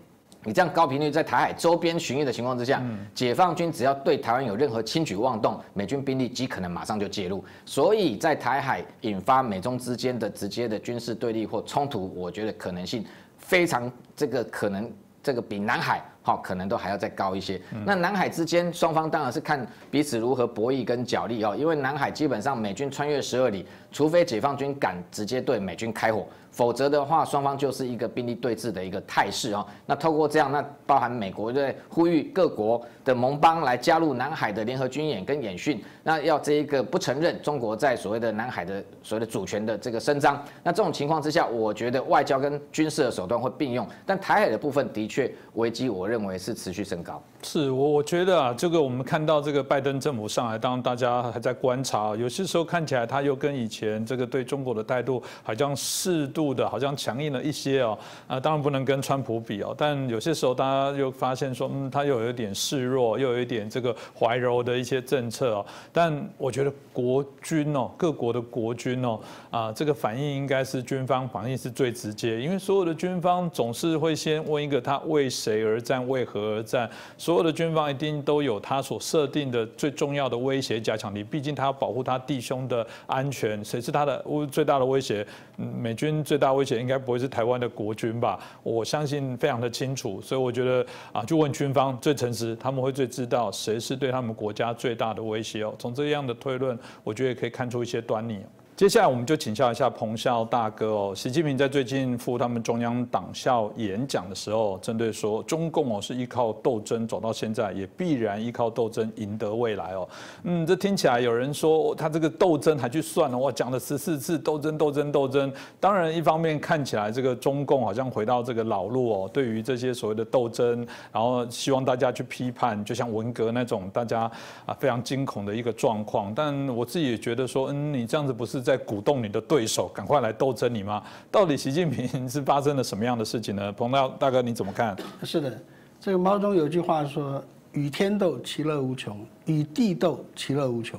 [0.44, 7.42] 你这样高频率在台海周边巡弋的情况之下，解放军只要对台湾有任何轻举妄动，美军兵力极可能马上就介入。
[7.64, 13.02] 所以在台海引发美中之间的直接的军事对立或冲突，我觉得可能性
[13.38, 14.92] 非常这个可能，
[15.22, 16.04] 这个比南海。
[16.26, 17.60] 好，可能都还要再高一些。
[17.84, 26.26] 那南海之间双方当然是看彼此如何博弈跟角力哦，因为南海基本上美军穿越十二里，除非解放军敢直接对美军开火。
[26.50, 29.66] 否则的话，双方就是一个兵力对峙的一个态势哦。
[29.86, 40.40] 那透过这样，那包含美国在呼吁各国的盟邦来加入南海的联合军演跟演训，那要这一个不承认中国在所谓的南海的所谓的主权的这个伸张。
[40.62, 47.20] 那这种情况之下，我觉得外交跟军事的手段会并用，但台海的部分的确危机，我认认为是持续升高。
[47.42, 56.54] 是我我觉得啊，这个我们看到这个拜登政府上来，当然大家还在观察，有些时候看起来他又跟以前这个对中国的态度好像适度。
[56.54, 57.98] 的好像强硬了一些哦，
[58.28, 65.66] 啊，当然不能跟川普比哦，但有些时候大家又发现说，嗯，他又有一点示弱，又有一点这个怀柔的一些政策哦。
[65.92, 69.18] 但我觉得国军哦，各国的国军哦，
[69.50, 76.88] 啊，这个反应应该是军方反应是最直接，因为所有的军方总是会先问一个他为谁而战，为何而战，
[77.18, 85.26] 所有的军方一定都有他所设定的最重要的威胁加强力，毕竟他要保护他弟兄的安全，谁是他的最大的威胁？
[85.56, 88.38] 美军最大威胁应该不会是台湾的国军吧？
[88.62, 95.74] 我相信非常的清楚，所以我觉得啊，就问军方最诚实，他们会最知道谁是对他们国家最大的威胁哦。
[95.78, 98.40] 从这样的推论，我觉得也可以看出一些端倪。
[98.76, 101.12] 接下来我们就请教一下彭校大哥哦。
[101.14, 110.08] 习近平在最近赴他们中央党校演讲的时候，针对说中共哦是依靠斗争走到现在，也必然依靠斗争赢得未来哦。
[110.42, 115.52] 嗯，这听起来有人说他这个斗争还去算了，哇，讲了十四次斗争斗争斗争。
[115.78, 124.22] 当然，一方面看起来这个中共好像回到这个老路哦，对于这些所谓的斗争，然后希望大家去批判，就像文革那种大家
[124.66, 126.34] 啊非常惊恐的一个状况。
[126.34, 128.63] 但我自己也觉得说，嗯，你这样子不是。
[128.64, 131.02] 在鼓动你的对手赶快来斗争你吗？
[131.30, 133.70] 到底习近平是发生了什么样的事情呢？
[133.72, 134.96] 彭大大哥你怎么看？
[135.22, 135.60] 是的，
[136.00, 140.98] 这个毛泽东有句话说：“与天斗，其乐无穷；与地斗，其乐无穷；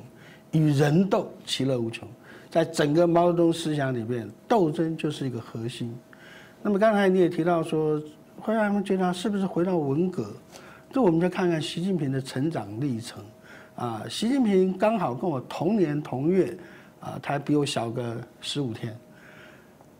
[0.51, 2.07] 与人斗，其乐无穷。”
[2.51, 5.93] 在整个毛泽东思想里面，斗争就是一个核心。
[6.61, 8.01] 那么刚才你也提到说，
[8.39, 10.31] 会让他们觉得是不是回到文革？
[10.93, 13.21] 这我们就看看习近平的成长历程
[13.75, 14.03] 啊。
[14.09, 16.57] 习近平刚好跟我同年同月。
[17.01, 18.97] 啊，他比我小个十五天，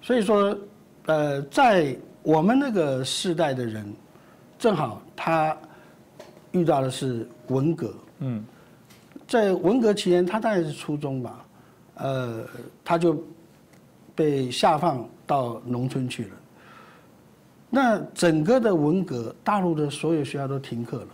[0.02, 0.58] 所以说，
[1.06, 3.86] 呃，在我们那个世代的人，
[4.58, 5.56] 正好他
[6.52, 8.44] 遇到的是文革，嗯，
[9.28, 11.46] 在文革期间，他大概是初中吧，
[11.96, 12.44] 呃，
[12.84, 13.24] 他就
[14.16, 16.30] 被下放到农村去了。
[17.70, 21.08] 那整个的文革，大陆的所有学校都停课了。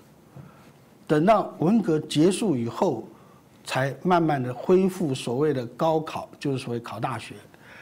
[1.05, 3.05] 等到文革结束以后。
[3.63, 7.35] 才慢慢的恢复所谓的高考，就是所谓考大学，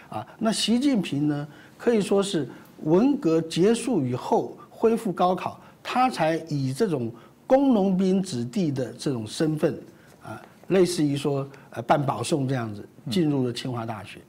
[0.09, 2.47] 啊，那习近平呢，可以说是
[2.83, 7.11] 文革结束以后恢复高考，他才以这种
[7.47, 9.73] 工农兵子弟的这种身份，
[10.21, 14.19] 啊，类似于说呃办保送这样子进入了清华大学，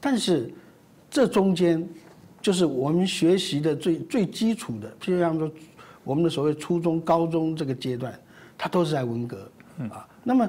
[0.00, 0.52] 但是
[1.10, 1.86] 这中间
[2.40, 5.50] 就是我们学习的最最基础的，譬如像说
[6.04, 8.12] 我们的所谓初中、高中这个阶段，
[8.58, 9.48] 他都是在文革。
[9.90, 10.06] 啊。
[10.24, 10.48] 那么，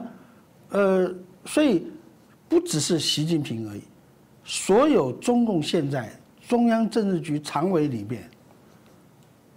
[0.74, 1.12] 呃，
[1.46, 1.88] 所以
[2.48, 3.82] 不只是习近平而已，
[4.44, 6.12] 所有中共现在
[6.48, 8.30] 中央政治局常委里面，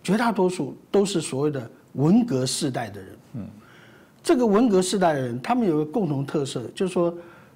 [0.03, 3.09] 绝大多数都是所谓的文革世代的人。
[3.35, 3.47] 嗯，
[4.23, 7.13] 这个文革世代的人，他们有个共同特色，就是说，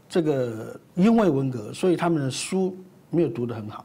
[0.08, 2.76] 这个因为文革，所以他们的书
[3.10, 3.84] 没有读得很好。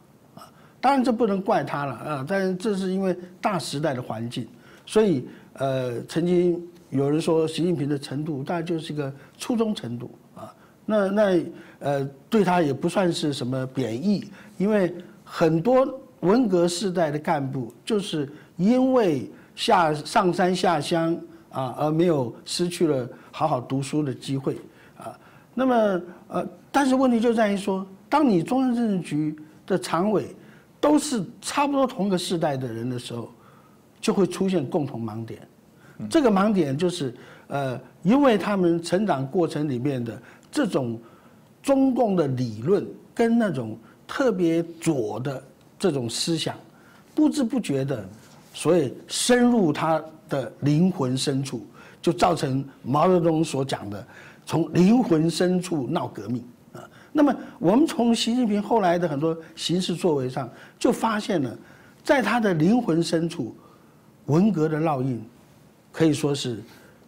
[0.81, 2.25] 当然，这不能怪他了啊！
[2.27, 4.47] 但是这是因为大时代的环境，
[4.85, 6.61] 所以呃，曾经
[6.95, 10.53] 有人说习近平的程度大概就是一个初中程度啊。
[10.85, 11.45] 那那
[11.79, 15.87] 呃，对他也不算是什么贬义，因为很多
[16.21, 21.15] 文革时代的干部就是因为下上山下乡
[21.49, 24.57] 啊，而没有失去了好好读书的机会
[24.97, 25.17] 啊。
[25.53, 29.35] 那么呃，但是问题就在于说，当你中央政治局
[29.67, 30.35] 的常委。
[30.77, 33.31] 都是差不多同个世代的人的时候，
[33.99, 35.41] 就会出现共同盲点。
[36.09, 37.13] 这个盲点就是，
[37.47, 40.99] 呃，因为他们成长过程里面的这种
[41.61, 43.77] 中共的理论跟那种
[44.07, 45.41] 特别左的
[45.79, 46.55] 这种思想，
[47.13, 48.03] 不知不觉的，
[48.53, 51.65] 所以深入他的灵魂深处，
[52.01, 54.05] 就造成毛泽东所讲的
[54.45, 56.83] 从灵魂深处闹革命啊。
[57.11, 61.57] 那么，我们从习近平后来的很多行事作为上，就发现了，
[62.03, 63.55] 在他的灵魂深处，
[64.25, 65.23] 文革的烙印，
[65.95, 66.61] 可以说是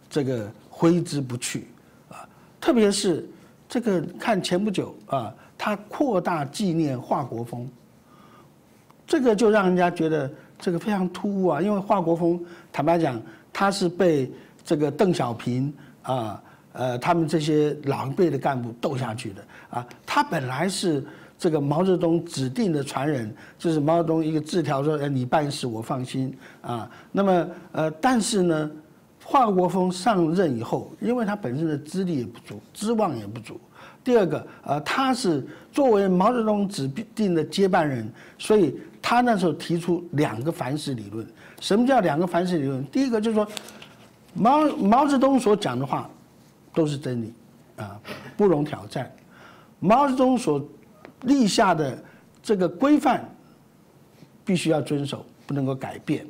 [0.08, 1.68] 这个挥之不去
[2.08, 2.26] 啊。
[2.58, 3.28] 特别是
[3.68, 7.68] 这个看前不久啊，他扩大纪念华国锋，
[9.06, 11.60] 这个就让人家觉得这个非常突兀啊。
[11.60, 13.20] 因为华国锋，坦白讲，
[13.52, 14.32] 他是被
[14.64, 15.70] 这个邓小平
[16.00, 16.42] 啊。
[16.72, 21.04] 呃，他们这些老一辈的干部斗下去的啊，他本来是
[21.38, 28.70] 这个毛泽东指定的传人，就是毛泽东一个字条说：“你办事我放心啊。”那么呃，但是呢，
[29.24, 33.60] 华国锋上任以后，因为他本身的资历也不足，资望也不足。
[34.02, 41.26] 第二个，呃，他是作为毛泽东指定的接班人，所以他那时候提出两个凡是理论。
[41.60, 42.84] 什么叫两个凡是理论？
[42.86, 43.46] 第一个就是说，
[44.34, 46.10] 毛毛泽东所讲的话。
[46.74, 47.32] 都是真理，
[47.76, 47.98] 啊，
[48.36, 49.10] 不容挑战。
[49.80, 50.64] 毛泽东所
[51.22, 52.02] 立下的
[52.42, 53.28] 这个规范，
[54.44, 56.26] 必须要遵守，不能够改变。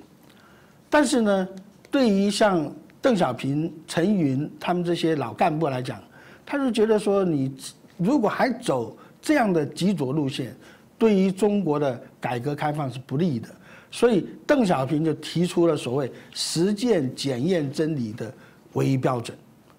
[0.90, 1.48] 但是呢，
[1.90, 6.02] 对于像邓小平、陈云他们这些老干部来讲，
[6.44, 7.54] 他是觉得说，你
[7.96, 10.56] 如果还走这样的极左路线，
[10.96, 13.48] 对于中国的改革开放是不利的。
[13.90, 18.30] 所以邓小平就提出了所谓实践检验真理的
[18.74, 19.36] 唯一标准。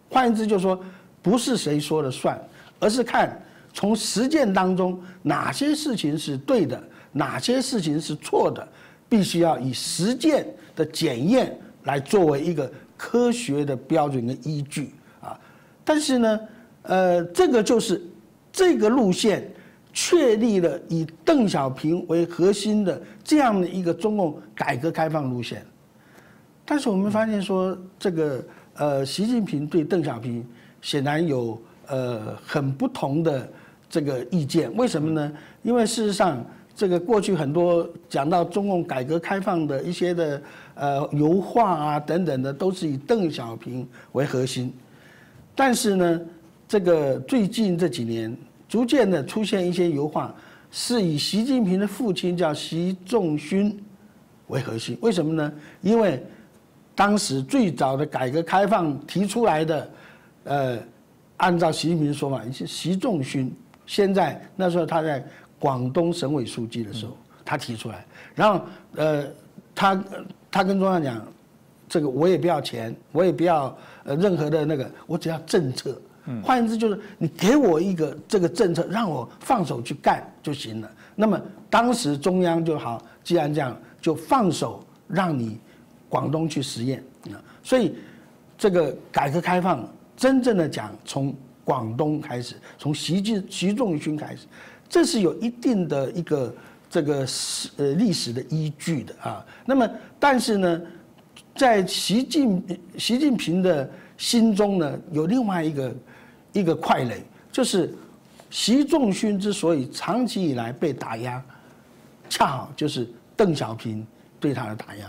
[0.10, 0.80] 换言之，就是说，
[1.22, 2.40] 不是谁说了算，
[2.80, 3.40] 而是看
[3.74, 8.68] 从实践当中哪些事情是对的，哪些事情是错的，
[9.08, 15.40] 必须要以实践的检验来作为一个科学的标准跟依据啊。
[15.84, 16.40] 但是呢，
[16.84, 18.02] 呃，这个就是
[18.52, 19.52] 这个路线
[19.94, 25.66] 确立了以邓小平为核心的这样的一个中共改革开放路线。
[26.66, 28.44] 但是我们发现说这个。
[28.76, 30.48] 呃，习近平对邓小平
[30.82, 33.52] 显然有呃很不同的
[33.90, 35.34] 这个意见，为什么呢？
[35.64, 40.42] 因为事实上，这个过去很多讲到中共改革开放的一些的
[40.76, 44.72] 呃油画啊等等的，都是以邓小平为核心。
[45.56, 46.22] 但是呢，
[46.68, 48.36] 这个最近这几年
[48.70, 50.34] 逐渐的出现一些油画，
[50.72, 53.78] 是以习近平的父亲叫习仲勋
[54.48, 54.98] 为核心。
[55.02, 55.52] 为什么呢？
[55.82, 56.24] 因为
[56.96, 59.92] 当时最早的改革开放提出来的，
[60.44, 60.78] 呃，
[61.38, 63.52] 按照习近平说法，是习仲勋。
[63.90, 65.26] 现在那时候他在
[65.58, 68.62] 广东省委书记的时候，他提出来，然后
[68.96, 69.26] 呃，
[69.74, 70.04] 他
[70.52, 71.28] 他跟中央讲，
[71.88, 76.00] 这个我也不要钱，我也不要呃任何的那个，我只要政策。
[76.44, 80.92] 换言之就是你给我一个这个政策，让我放手去干就行了。
[81.16, 85.60] 那么当时中央就好，既然这样，就放手让你。
[86.12, 87.94] 广东去实验啊，所以
[88.58, 91.32] 这个改革开放真正的讲，从
[91.70, 94.48] 广东开始，从习近习仲勋开始，
[94.90, 96.56] 这是有一定的一个
[96.90, 99.46] 这个史呃历史的依据的啊。
[99.68, 99.88] 那么，
[100.20, 100.82] 但是呢，
[101.56, 105.96] 在习近习近平的心中呢，有另外一个
[106.54, 107.20] 一个傀儡，
[107.52, 107.94] 就是
[108.50, 111.40] 习仲勋之所以长期以来被打压，
[112.30, 114.04] 恰好就是邓小平
[114.40, 115.08] 对他的打压。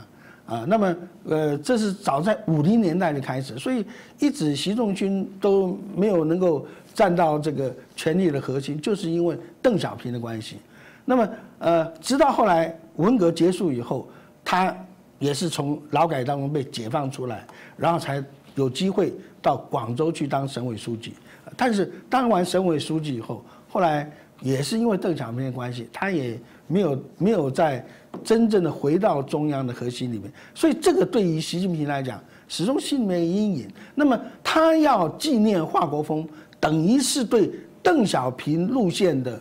[0.51, 0.97] 啊，那么
[1.27, 3.87] 呃，这是早在五零年代就开始，所以
[4.19, 10.57] 一直习仲勋都没有能够站到这个权力的核心，就是因为邓小平的关系。
[11.05, 11.29] 那么
[11.61, 14.09] 呃，直到后来文革结束以后，
[14.45, 14.77] 他
[15.21, 17.47] 也是从劳改当中被解放出来，
[17.77, 18.21] 然后才
[18.57, 21.15] 有机会到广州去当省委书记。
[21.57, 26.37] 但是当完省委书记以后，后来也是因为邓小平的关系，他也
[26.71, 27.85] 没有没有在
[28.23, 30.33] 真正的回到中央的核心里面。
[30.55, 33.69] 所以这个对于习近平来讲，始终心里面阴影。
[33.95, 36.27] 那么他要纪念华国锋，
[36.61, 37.51] 等于是对
[37.83, 39.41] 邓小平路线的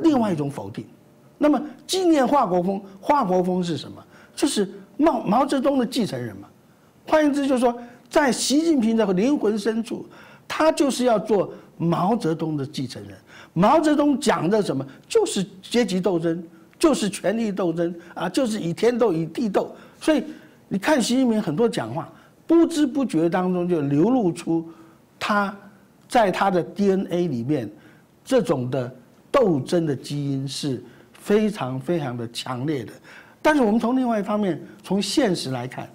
[0.00, 0.84] 另外一种否定。
[1.38, 4.04] 那么纪念华国锋，华国锋是什么？
[4.34, 6.48] 就是毛毛泽东的继承人嘛。
[7.06, 7.76] 换言之，就是说，
[8.08, 10.06] 在习近平的灵魂深处，
[10.46, 13.16] 他就是要做毛泽东的继承人。
[13.60, 14.86] 毛泽东讲的什么？
[15.06, 16.42] 就是阶级斗争，
[16.78, 19.76] 就是权力斗争啊，就是以天斗，以地斗。
[20.00, 20.24] 所以
[20.66, 22.10] 你看习近平很多讲话，
[22.46, 24.66] 不知不觉当中就流露出
[25.18, 25.54] 他
[26.08, 27.70] 在他的 DNA 里面
[28.24, 28.90] 这种的
[29.30, 30.82] 斗争的基因是
[31.12, 32.92] 非常非常的强烈的。
[33.42, 35.86] 但是我们从另外一方面，从现实来看，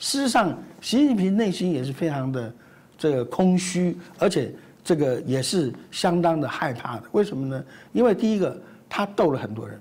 [0.00, 2.52] 事实上，习近平内心也是非常的
[2.98, 4.52] 这个空虚，而且
[4.84, 7.04] 这个也是相当的害怕的。
[7.12, 7.64] 为什么呢？
[7.92, 8.56] 因为第一个，
[8.88, 9.80] 他斗了很多人。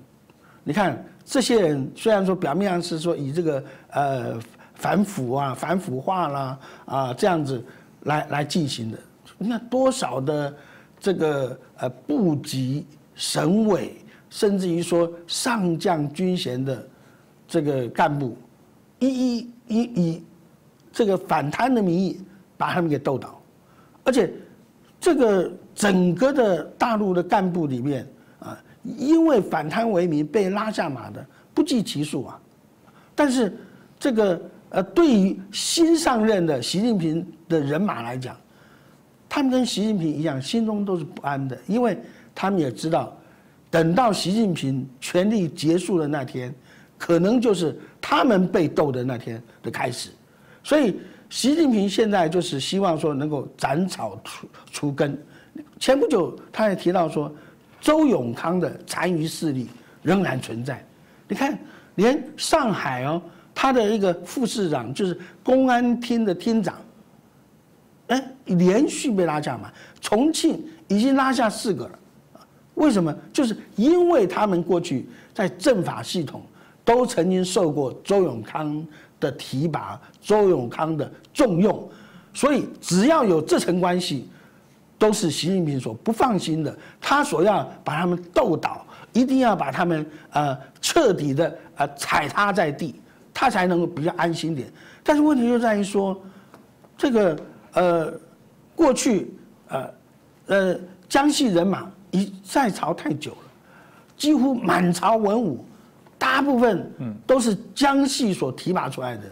[0.63, 4.39] 你看，这些人虽然说表面上是说以这个呃
[4.75, 7.63] 反腐啊、反腐化啦啊这样子
[8.01, 8.97] 来来进行的，
[9.37, 10.53] 你看多少的
[10.99, 12.85] 这个呃部级、
[13.15, 13.95] 省委，
[14.29, 16.87] 甚至于说上将军衔的。
[17.53, 18.37] 这个干部，
[18.99, 20.23] 一一一以
[20.89, 22.21] 这个反贪的名义
[22.55, 23.41] 把他们给斗倒，
[24.05, 24.31] 而且
[25.01, 28.07] 这个整个的大陆的干部里面
[28.39, 32.39] 啊，因为反贪为名被拉下马的不计其数啊。
[33.13, 33.53] 但是
[33.99, 38.37] 这个呃，对于新上任的习近平的人马来讲，
[39.27, 41.97] 他们跟习近平一样，心中都是不安的，因为
[42.33, 43.13] 他们也知道，
[43.69, 46.53] 等到习近平权力结束的那天。
[46.97, 50.11] 可能就是他们被斗的那天的开始，
[50.63, 50.99] 所以
[51.31, 55.17] 习近平现在就是希望说能够斩草除除根。
[55.79, 57.33] 前不久他也提到说，
[57.79, 59.69] 周永康的残余势力
[60.03, 60.85] 仍然存在。
[61.29, 61.57] 你看，
[61.95, 63.21] 连上海哦，
[63.55, 66.75] 他的一个副市长就是公安厅的厅长，
[68.07, 69.71] 哎，连续被拉下马。
[70.01, 71.99] 重庆已经拉下四个了，
[72.73, 73.15] 为什么？
[73.31, 76.43] 就是因为他们过去在政法系统。
[76.83, 78.83] 都曾经受过周永康
[79.21, 81.89] 的提拔，周永康的重用，
[82.33, 84.27] 所以只要有这层关系，
[84.97, 86.77] 都是习近平所不放心的。
[86.99, 92.95] 他所要把他们斗倒，一定要把他们呃彻底的呃踩踏在地，
[93.33, 94.67] 他才能够比较安心点。
[95.03, 96.19] 但是问题就在于说，
[96.97, 97.39] 这个
[97.73, 98.13] 呃
[98.75, 99.33] 过去
[99.69, 99.89] 呃
[100.47, 103.51] 呃江西人马一在朝太久了，
[104.17, 105.63] 几乎满朝文武。
[106.31, 106.89] 大部分
[107.27, 109.23] 都是江系所提拔出来的，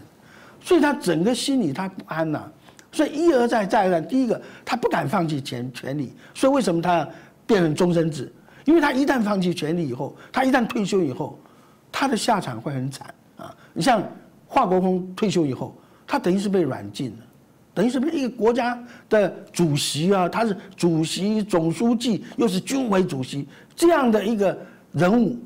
[0.62, 2.46] 所以他整个心里他不安呐，
[2.92, 7.08] 所以一而再再而三，第一个他不敢放弃权权力，所以为什么他
[7.46, 8.30] 变成终身制？
[8.66, 11.40] 因为他一旦放弃权力以后，他一旦退休以后，
[11.90, 13.56] 他的下场会很惨啊！
[13.72, 14.02] 你像
[14.46, 15.74] 华国锋退休以后，
[16.06, 17.16] 他等于是被软禁了，
[17.72, 18.78] 等于是被一个国家
[19.08, 24.56] 的主席啊，他是主席、总书记，又是军委主席这样的一个
[24.92, 25.38] 人物。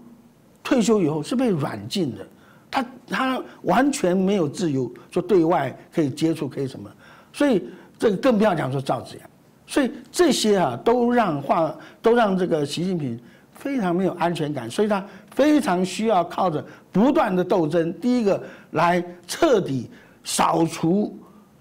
[0.64, 2.26] 退休以后是被软禁的，
[2.70, 6.90] 他他完全没有自由，说对外可以接触可以什么，
[7.34, 9.28] 所以这个更不要讲说赵子阳，
[9.66, 13.20] 所以这些啊都让话都让这个习近平
[13.52, 19.90] 非常没有安全感，所以他非常需要靠着不断的斗争，第一个来彻底
[20.24, 21.14] 扫除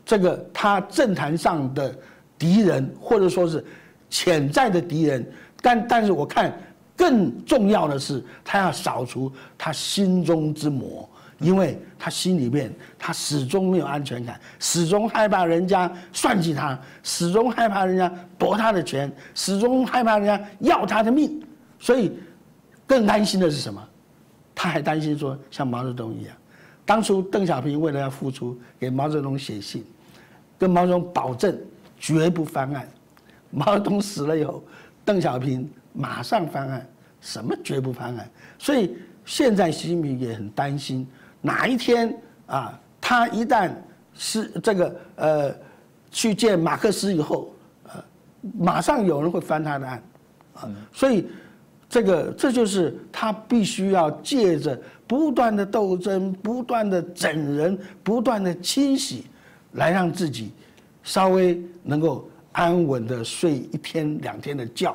[0.05, 1.93] 这个他政坛上的
[2.39, 3.63] 敌人或者说是
[4.09, 5.29] 潜在的敌人，
[5.61, 6.57] 但但是我看。
[7.03, 21.45] 更重要的是，他要扫除他心中之魔，因为他心里面他始终没有安全感，始终害怕人家算计他，始终害怕人家夺他的权，始终害怕人家要他的命，
[21.77, 22.17] 所以
[22.87, 23.85] 更担心的是什么？
[24.55, 26.33] 他还担心说，像毛泽东一样，
[26.85, 29.83] 当初邓小平为了要复出，给毛泽东写信，
[30.57, 31.53] 跟毛泽东保证
[31.99, 32.87] 绝不翻案。
[33.49, 34.63] 毛泽东死了以后，
[35.03, 35.69] 邓小平。
[35.95, 36.89] 马上翻案，
[37.23, 38.29] 什么绝不翻案？
[38.59, 41.07] 所以现在习近平也很担心，
[41.39, 42.13] 哪一天
[42.47, 43.71] 啊，他一旦
[44.13, 45.55] 是这个呃
[46.11, 47.53] 去见马克思以后，
[47.85, 48.03] 呃，
[48.59, 50.03] 马上有人会翻他的案，
[50.55, 51.25] 啊，所以
[51.87, 59.27] 这个这就是他必须要借着不断的斗争、不断的整人、不断的清洗，
[59.71, 60.51] 来让自己
[61.03, 64.93] 稍微能够安稳的睡一天两天的觉。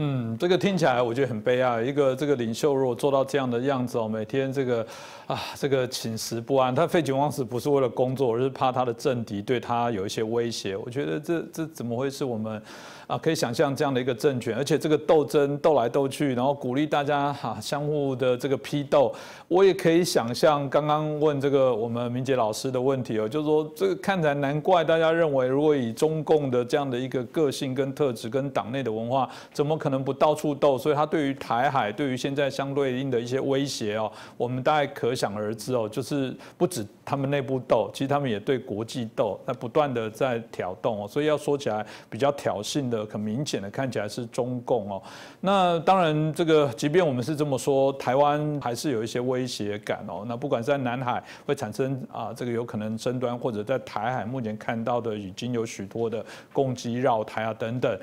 [0.00, 1.82] 嗯，这个听起来我觉得很悲哀。
[1.82, 4.86] 一个这个领袖如果做到这样的样子哦，每天这个
[5.26, 10.76] 啊，这个寝食不安，他废寝忘食不是为了工作，而是怕他的政敌对他有一些威胁。
[10.76, 12.62] 我觉得这这怎么会是我们？
[13.08, 19.10] 啊，可以想象这样的一个政权，而且这个斗争斗来斗去，然后鼓励大家哈相互的这个批斗。
[19.48, 30.76] 我也可以想象刚刚问这个我们明杰老师的问题哦，就是说这个看起来难怪大家认为，如果以中共的这样的一个个性跟特质跟党内的文化，怎么可能不到处斗？
[30.76, 41.08] 所以他对于台海，对于现在相对应的一些威胁哦，我们大概可想而知哦，就是不止他们内部斗，其实他们也对国际斗，在不断的在挑动哦。
[41.08, 42.97] 所以要说起来比较挑衅的。
[43.06, 45.02] 很明显的看起来是中共哦，
[45.40, 50.24] 那当然这个即便我们是这么说，台湾还是有一些威胁感哦。
[50.26, 57.98] 那不管在南海会产生啊，这个有可能争端，或者在台海目前看到的已经有许多的攻击绕台啊等等。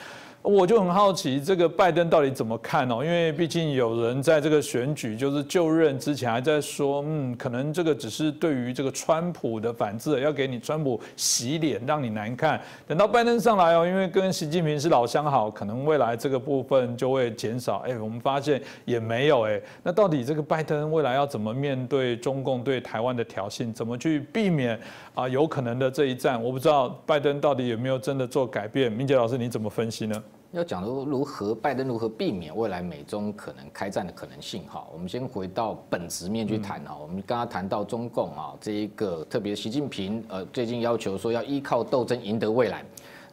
[0.45, 3.03] 我就很好奇，这个拜登到底怎么看哦？
[3.03, 12.61] 因为毕竟有人在这个选举就是就任之前还在说，嗯，可能这个只是对于这个川普的反制，要给你川普洗脸，让你难看。
[12.85, 17.77] 等到拜登上来哦，因为跟习近平是老相好，可能未来这个部分就会减少。
[17.79, 19.59] 哎，我们发现也没有哎。
[19.81, 23.73] 那到底这个拜登未来要怎么面对中共对台湾的挑衅？
[23.73, 24.79] 怎么去避免
[25.15, 26.39] 啊有可能的这一战？
[26.41, 28.91] 我不知道拜登到底有没有真的做改变。
[28.91, 30.23] 明杰老师，你怎么分析呢？
[30.55, 36.97] 要讲如如何拜登如何避免未来美中可能开战的可能性哈，我们先回到本质面去谈哈。
[36.97, 42.85] 我们刚刚谈到中共啊，这一个特别习近平呃最近要求说要依靠斗争赢得未来。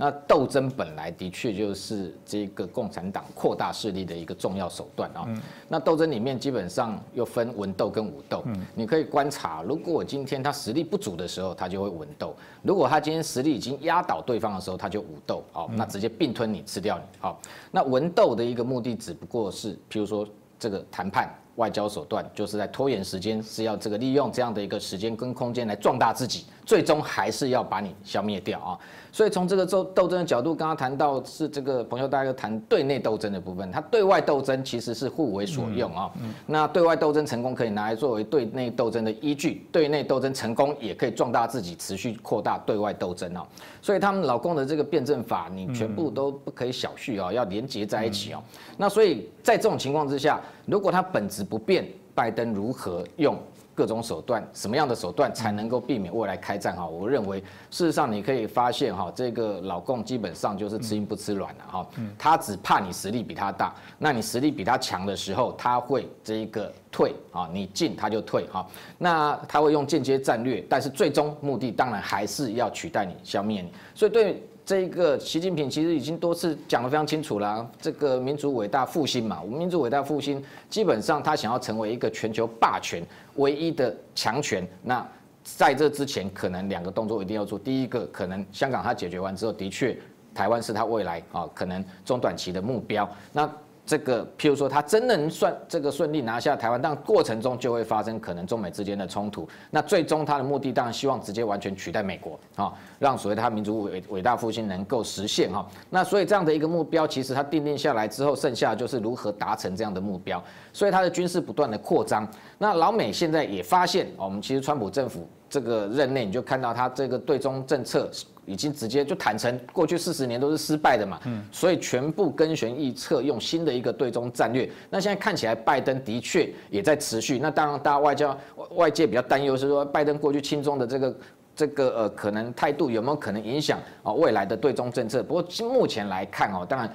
[0.03, 5.24] 那斗争本来的确就是这个共产党扩大势力的一个重要手段啊。
[5.68, 8.42] 那斗争里面基本上又分文斗跟武斗。
[8.74, 15.44] 你可以观察，如果今天他实力不足的时候，他就会文斗；如果他今天实力已经压倒对方的时候，他就武斗。
[15.53, 17.05] 好，那直接并吞你，吃掉你。
[17.20, 17.40] 好，
[17.70, 20.26] 那文斗的一个目的只不过是，譬如说
[20.59, 21.32] 这个谈判。
[21.57, 28.78] 外交手段就是在拖延时间，是要这个利用这样的一个时间跟空间来壮大自己，最终还是要把你消灭掉啊！
[29.12, 36.10] 所以从这个斗斗争的角度，刚刚谈到是这个朋友大家谈对内斗争的部分，他对外斗争其实是互为所用啊。
[36.46, 43.46] 那对外斗争成功可以拿来作为对内斗争的依据，对内斗争成功也可以壮大自己，持续扩大对外斗争啊。
[43.82, 48.42] 所以他们老公的这个辩证法，你全部都不可以小觑啊，要连结在一起哦。
[48.78, 53.36] 那所以在这种情况之下，如果他本质不变，拜登如何用
[53.74, 56.76] 各种手段，什么样的手段才能够避免未来开战？
[56.76, 61.86] 哈，我认为事实上你可以发现哈，这个老共基本上就是吃硬不吃软的哈，
[62.18, 68.66] 他只怕你实力比他大，那你实力比他强的时候，他会这一个退啊，你进他就退哈，
[68.98, 74.42] 那他会用间接战略，但是最终目的当然还是要取代你，消灭你，所以对。
[74.64, 83.04] 这个习近平其实已经多次讲得非常清楚了，这个民族伟大复兴嘛，我们民族伟大复兴，基本上他想要成为一个全球霸权
[83.36, 84.66] 唯一的强权。
[84.82, 85.06] 那
[85.42, 87.58] 在这之前，可能两个动作一定要做。
[87.58, 89.98] 第一个，可能香港他解决完之后，的确
[90.32, 93.08] 台湾是他未来啊可能中短期的目标。
[93.32, 93.50] 那
[93.85, 99.47] 这个，譬如说，他真能算这个顺利拿下台湾，但过程中就会发生可能中美之间的冲突。
[99.70, 105.66] 那最终他的目的当然希望直接完全取代美国啊，让所谓他民族伟伟大复兴能够实现哈。
[105.91, 110.43] 那所以这样的一个目标，其实他定定下来之后，剩下就是如何达成这样的目标。
[110.72, 112.26] 所以他的军事不断的扩张。
[112.59, 118.11] 那老美现在也发现，我们其实川普政府这个任内，你就看到他这个对中政策。
[118.44, 124.68] 已经直接就坦诚，过去四十年都是失败的嘛，嗯，所以全部跟悬预测，用新的一个对中战略。
[124.90, 127.38] 那现在看起来，拜登的确也在持续。
[127.38, 128.36] 那当然，大家外交
[128.70, 131.16] 外界比较担忧是说，拜登过去亲中的这个
[131.55, 135.22] 这个呃可能态度有没有可能影响啊未来的对中政策？
[135.22, 136.92] 不过目前来看哦，当然。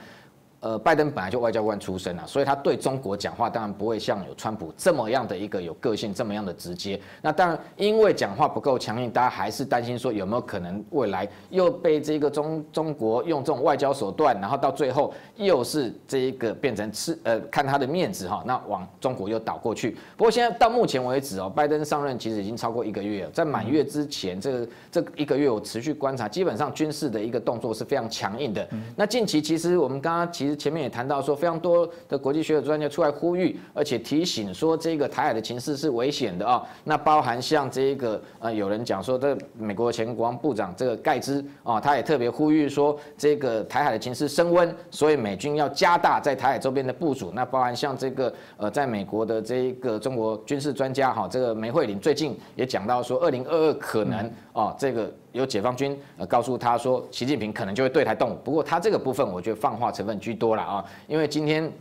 [0.68, 7.00] 呃，拜登本来就外交官出身啊，所以他对中国讲话当然不会像有川普这么样的一个有个性，这么样的直接。
[7.22, 19.92] 那当然，因为讲话不够强硬，大家还是担心说有没有可能未来又被这个中中国用这种外交手段，然后到最后又是这一个变成吃呃看他的面子哈，那往中国又倒过去。
[20.18, 28.68] 不过现在到目前为止哦，拜登上任其实已经超过一个月了，在满月之前这个这一个月我持续观察，基本上军事的一个动作是非常强硬的。
[28.96, 36.64] 那近期其实我们刚刚其其实前面也谈到说，非常多的国际学者专家出来呼吁，而且提醒说，这个台海的情势是危险的啊。
[36.84, 47.32] 那包含像这个呃，有人讲说，这美国前国防部长这个盖茨啊，他也特别呼吁说，这个台海的情势升温，所以美军要加大在台海周边的部署。
[47.34, 55.14] 那包含像这个呃，在美国的这一个中国军事专家哈，这个梅惠玲最近也讲到说，二零二二可能啊，这个。
[55.34, 58.38] 有解放军呃告诉他说，习近平可能就会对台动武。
[58.44, 61.72] 不过他这个部分，我觉得放话成分居多了啊，因为今天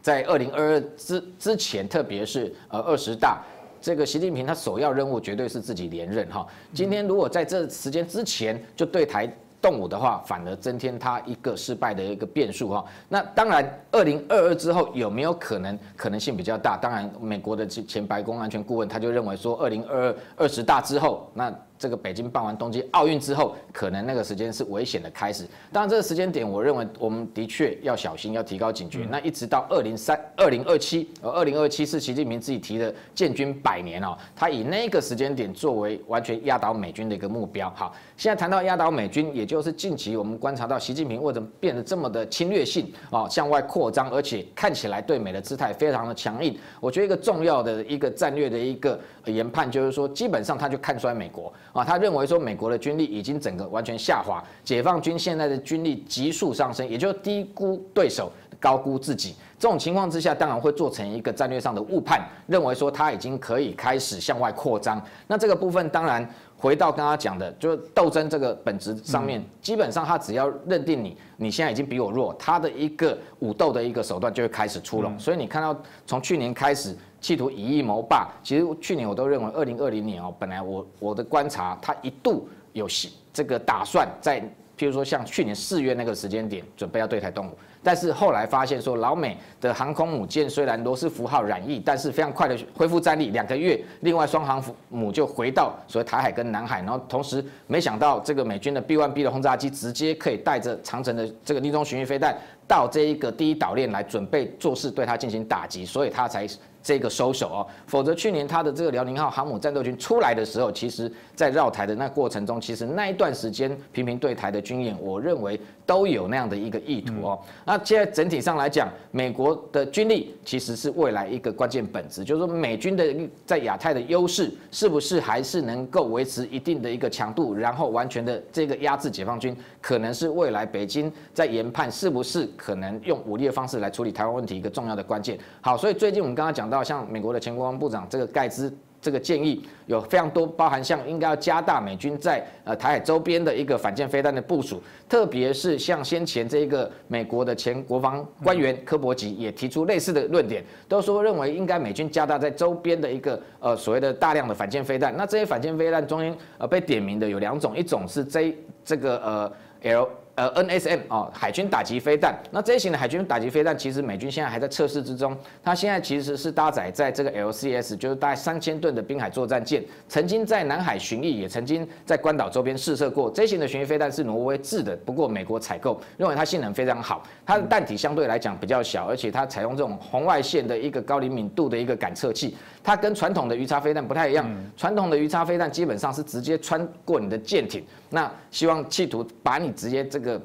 [0.00, 3.42] 在二零二二之之前，特别是呃二十大，
[3.80, 6.46] 这个习近平他首要任务绝对是自己连任哈。
[6.72, 9.28] 今天如果在这时间之前就对台
[9.60, 12.84] 动武的话，反而增添他一个失败的一个变数哈。
[13.08, 16.78] 那当然，二零二二之后有没有可能可能性比较大？
[16.80, 21.52] 当然，美国的前白宫安全顾问他就认为说，二零二二二十大之后，那。
[21.82, 25.44] 这个北京办完东京奥运之后，可能那个时间是危险的开始。
[25.72, 29.04] 当然，这个时间点，我认为我们的确要小心，要提高警觉。
[29.10, 37.68] 那一直到二零三二零二七，而二零二七是习近平自己提的建军百年哦，他以那个时间点作为完全压倒美军的一个目标。
[37.74, 37.92] 好，
[38.22, 46.56] 现在谈到压倒美军，也就是近期我们观察到习近平为什么变得这么的侵略性啊，向外扩张，而且看起来对美的姿态非常的强硬。
[46.78, 51.52] 我觉得一个重要的一个战略的一个研判就是说，基本上他就看衰美国。
[51.72, 59.34] 啊，他认为说美国的军力已经整个完全下滑，解放军现在的军力急速上升，也就低估对手，高估自己。
[59.58, 65.00] 这种情况之下，当然会做成一个战略上的误判，认为说他已经可以开始向外扩张。
[65.26, 66.28] 那这个部分当然
[66.62, 75.18] 回到刚刚讲的，就是斗争这个本质上面，基本上他只要认定你你现在已经比我弱，他的一个武斗的一个手段就会开始出笼。
[75.18, 76.96] 所以你看到从去年开始。
[77.22, 82.88] 企图以一谋霸，其实去年我都认为，二零二零年哦，本来我我的观察，他一度有
[83.32, 84.42] 这个打算在，
[84.82, 87.50] 譬如说像去年四月那个时间点，准备要对台动武，
[87.84, 106.44] 但是后来发现说，老美的航空母舰虽然罗斯福号染疫，但是非常快的恢复战力，两个月，另外双航母就回到所谓台海跟南海，然后同时没想到这个美军的 B 1 B 的轰炸机直接可以带着长城的这个逆中巡弋飞弹到这一个第一岛链来准备做事对它进行打击，所以它才。
[106.82, 117.38] 这个收手哦，否则去年他的这个辽宁号航母战斗群出来的时候，其实在绕台的那过程中，其实那一段时间频频对台的军演，我认为都有那样的一个意图哦。
[117.64, 123.14] 那现在整体上来讲，美国的军力其实是未来一个关键本质，就是说美军的
[123.46, 135.38] 在亚太的优势是不是还是能够维持一定的一个强度，然后完全的这个压制解放军，可能是未来北京在研判是不是可能用武力的方式来处理台湾问题一个重要的关键。
[135.60, 136.62] 好，所以最近我们刚刚讲。
[136.72, 155.14] 到像美国的前国防部长这个盖兹这个建议有非常多，包含像应该要加大美军在呃台海周边的一个反舰飞弹的部署，特别是像先前这一个美国的前国防官员科伯吉也提出类似的论点，都说认为应该美军加大在周边的一个呃所谓的大量的反舰飞弹。
[155.14, 159.52] 那这些反舰飞弹中间呃被点名的有两种，一种是这这个呃
[159.84, 160.21] L。
[160.34, 162.34] 呃，NSM 哦，海军打击飞弹。
[162.50, 165.36] 那这一型的海军打击飞弹，其实美军现在还在测试之中。
[165.62, 173.30] 它现在其实是搭载在这个 LCS，就是大概三千吨的滨海作战舰，曾经在南海巡弋，也曾经在关岛周边试射过。
[173.30, 177.22] 这型的巡弋飞弹是挪威制的，不过美国采购，认为它性能非常好。
[177.44, 182.56] 它的弹体相对来讲比较小，而且它采用这种红外线的一个高灵敏度的一个感测器。
[182.82, 190.40] 它跟传统的鱼叉飞弹不太一样，传统的鱼叉飞弹基本上是直接穿过你的舰艇，那希望企图把你直接这个。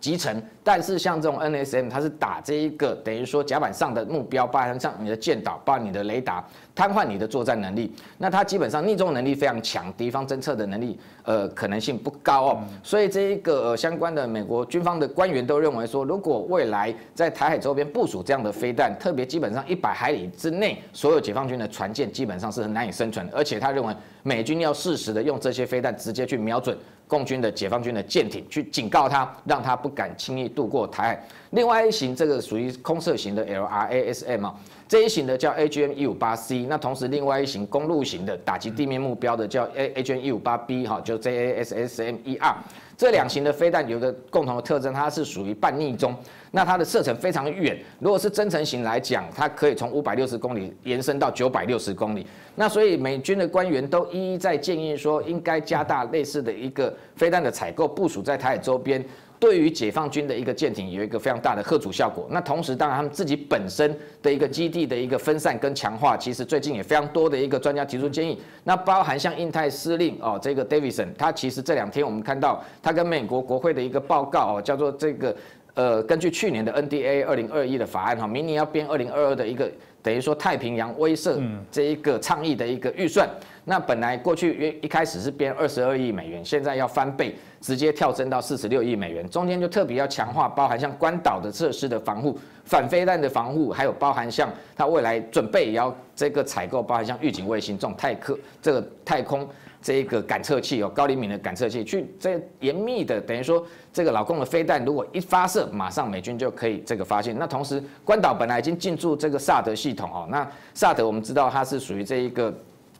[0.00, 6.44] 集成，但是像这种 NSM，它是打这一个等于说甲板上的目标，包含像你的舰岛，包含你的雷达，
[6.74, 7.94] 瘫痪你的作战能力。
[8.18, 12.64] 那它基本上逆中能力非常强，敌方侦测的能力呃可能性不高哦。
[12.82, 23.94] 所以这一个相关的美国军方的官员都认为说，如果未来在台海周边部署这样的飞弹，特别基本上一百海里之内，所有解放军的船舰基本上是很难以生存，而且他认为
[24.24, 26.76] 美军要适时的用这些飞弹直接去瞄准。
[27.06, 31.24] 共军的解放军的舰艇去警告他，让他不敢轻易渡过台海。
[31.50, 34.54] 另外一型这个属于空射型的 LRASM 啊，
[34.88, 36.66] 这一型的叫 AGM 一五八 C。
[36.66, 42.54] 那同时另外一型公路型的打击地面目标的叫 AAGM 一五八 B 哈，就 JASSMER。
[42.96, 46.14] 这两型的飞弹有个共同的特征，它是属于半逆中，
[46.52, 47.76] 那它的射程非常远。
[47.98, 52.26] 如果是增程型来讲，它可以从五百六十公里延伸到九百六十公里。
[52.54, 59.04] 那所以美军的官员都一一在建议说，应该加大类似的一个飞弹的采购部署在台海周边。
[59.44, 62.26] 对于解放军的一个舰艇有一个非常大的贺阻效果。
[62.30, 68.40] 那同时，当然他们自己本身的一个基地的一个分散跟强化，其实最近也非常多的一个专家提出建议。
[68.62, 75.36] 那包含像印太司令哦，这个 Davidson，他其实这两天我们看到他跟美国国会的一个报告哦，叫做这个
[75.74, 79.70] 呃，根据去年的 NDA 二零二一的法案哈，明年要编二零二二的一个
[80.02, 81.38] 等于说太平洋威慑
[81.70, 83.28] 这一个倡议的一个预算。
[83.66, 89.26] 那本来过去约一开始是编二十二亿美元，现在要翻倍，直接跳增到四十六亿美元。
[89.30, 99.48] 中间就特别要强化，包含像关岛的设施的防护、反飞弹的防护，还有包含像它未来准备也要这个采购，包含像预警卫星这种太空这个太空
[99.80, 107.34] 这个感测器哦，高灵敏的感测器，去这严密的等于说这个老共的飞弹如果一发射，马上美军就可以这个发现。
[107.38, 112.52] 那同时关岛本来已经进驻这个萨德系统哦，那萨德我们知道它是属于这一个。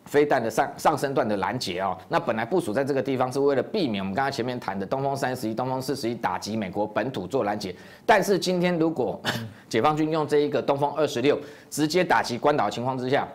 [0.05, 7.75] 飞弹的上上升段的拦截啊，那本来部署在这个地方是为了避免我们刚才前面谈的东风三十一、东风四十一打击美国本土做拦截，
[8.05, 9.21] 但是今天如果
[9.69, 11.39] 解放军用这一个东风二十六
[11.71, 13.27] 直接打击关岛情况之下。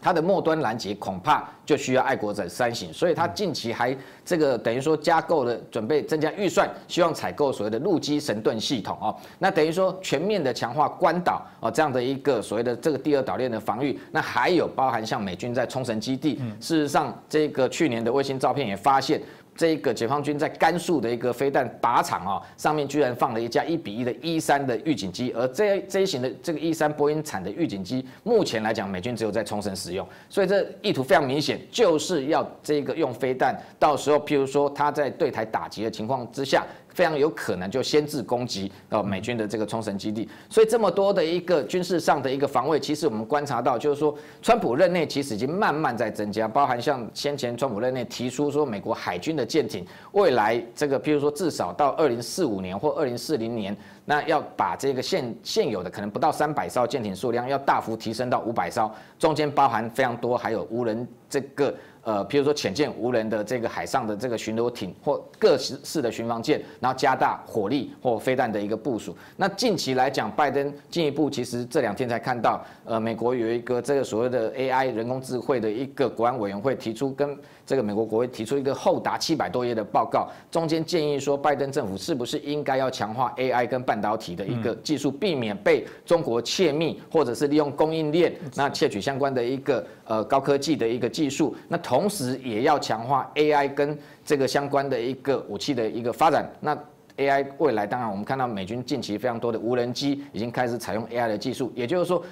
[0.00, 9.14] 它的末端拦截恐怕就需要爱国者三型，所以它近期还这个等于说加购了，准备增加预算，希望采购所谓的陆基神盾系统哦。
[9.38, 13.98] 那等于说全面的强化关岛哦这样的一个所谓的这个第二岛链的防御。
[14.12, 19.20] 那还有包含像美军在冲绳基地，事实上这个去年的卫星照片也发现。
[19.56, 36.64] 这个解放军在甘肃的一个飞弹靶场啊，上面居然放了一架一比一的 E 三的预警机，而这这一型的这个 E 三波音产的预警机，目前来讲美军只有在冲绳使用，所以这意图非常明显，就是要这个用飞弹，到时候譬如说他在对台打击的情况之下。
[36.96, 53.76] 非常有可能就先制攻击到美军的这个冲绳基地，所以这么多的一个军事上的一个防卫，其实我们观察到，就是说，川普任内其实已经慢慢在增加，包含像先前川普任内提出说，美国海军的舰艇未来这个，譬如说至少到二零四五年或二零四零年，
[54.06, 61.74] 那要把这个现现有的可能不到三百艘舰艇数量要大幅提升到五百艘，中间包含非常多还有无人这个。
[62.06, 69.12] 呃，譬如说潜舰无人的这个海上的这个巡逻艇或各式式的巡防舰，然后加大火力或飞弹的一个部署。
[69.36, 77.36] 那近期来讲，拜登进一步，其实这两天才看到，呃，美国有一个这个所谓的 AI 人工智慧的一个国安委员会提出跟。
[77.66, 96.48] 这个美国国会提出一个厚达七百多页的报告，中间建议说，拜登政府是不是应该要强化 AI 跟半导体的一个技术，避免被中国窃密，或者是利用供应链那窃取相关的一个呃高科技的一个技术，那同时也要强化 AI 跟这个相关的一个武器的一个发展。
[96.60, 96.78] 那
[97.16, 102.22] AI 未来当然我们看到美军近期非常多的无人机已经开始采用 AI 的技术，也就是说。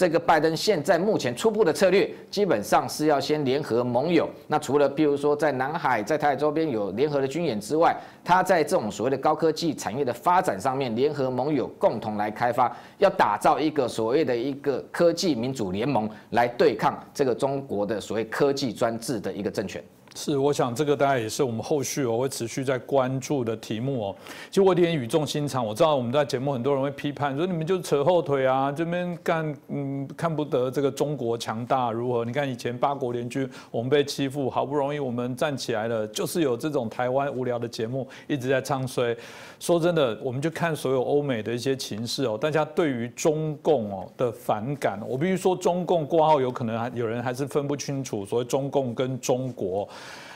[0.00, 4.26] 这个拜登现在目前初步的策略，基本上是要先联合盟友。
[4.46, 7.94] 那除了譬如说在南海、在台海周边有联合的军演之外，
[8.24, 19.84] 他在这种所谓的高科技产业的发展上面，联合盟友共同来开发，要打造一个所谓的一个科技民主联盟，来对抗这个中国的所谓科技专制的一个政权。
[20.22, 24.16] 是，我想这个大概也是我们后续我会持续在关注的题目哦。
[24.50, 32.22] 其实我有点语重心长，我知道我们在节目很多人会批判说你们就扯后腿啊，这边干嗯看不得这个中国强大如何？
[32.22, 39.16] 你看以前八国联军我们被欺负，好不容易我们站起来了，就是有这种台湾无聊的节目一直在唱衰。
[39.58, 49.88] 说真的，我们就看所有欧美的一些情势哦，大家对于中共哦的反感，我必须说中共挂号有可能还有人还是分不清楚所谓中共跟中国，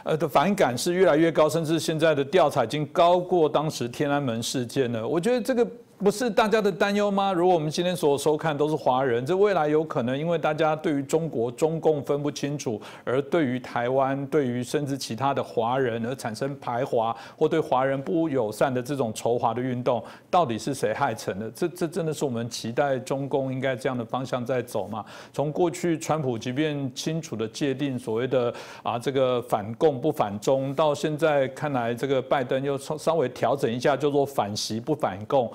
[0.05, 5.07] 呃的反感是越来越高，甚至现在的调查已经高过当时天安门事件了。
[5.07, 5.67] 我觉得这个。
[5.99, 7.33] 不是大家的担忧吗？
[7.33, 21.49] 如果我们今天所收看都是华人，这未来有可能因为大家对于中国中共分不清楚，而对于台湾、对于甚至其他的华人而产生排华或对华人不友善的这种仇华的运动，到底是谁害成的？
[21.53, 25.05] 这这真的是我们期待中共应该这样的方向在走吗？
[25.33, 35.51] 从过去川普即便清楚的界定所谓的啊这个反共不反中，到现在看来这个拜登又稍稍微调整一下，叫做反习不反共。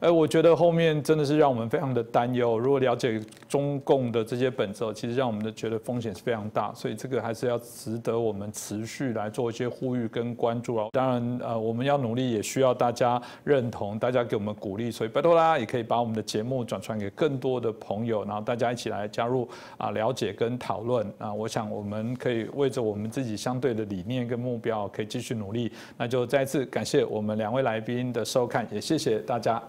[0.00, 2.58] 哎，我觉得后面真的是让我们非常的担忧。
[2.58, 10.88] 如果了解中共的这些本质，其实让我们的觉得风险是非常大，所以这个还是要值得我们持续来做一些呼吁跟关注啊。
[10.92, 14.90] 当然，呃，我们要努力，也需要大家认同，大家给我们鼓励。
[14.90, 19.46] 所以拜托啦，也可以把我们的节目转传给更多的朋友，然后大家一起来加入
[19.76, 21.30] 啊，了解跟讨论啊。
[21.30, 25.70] 我想我们可以为着我们自己相对的理念跟目标，可以继续努力。
[25.98, 29.62] 那就再次感谢我们两位来宾的收看，也谢谢大家。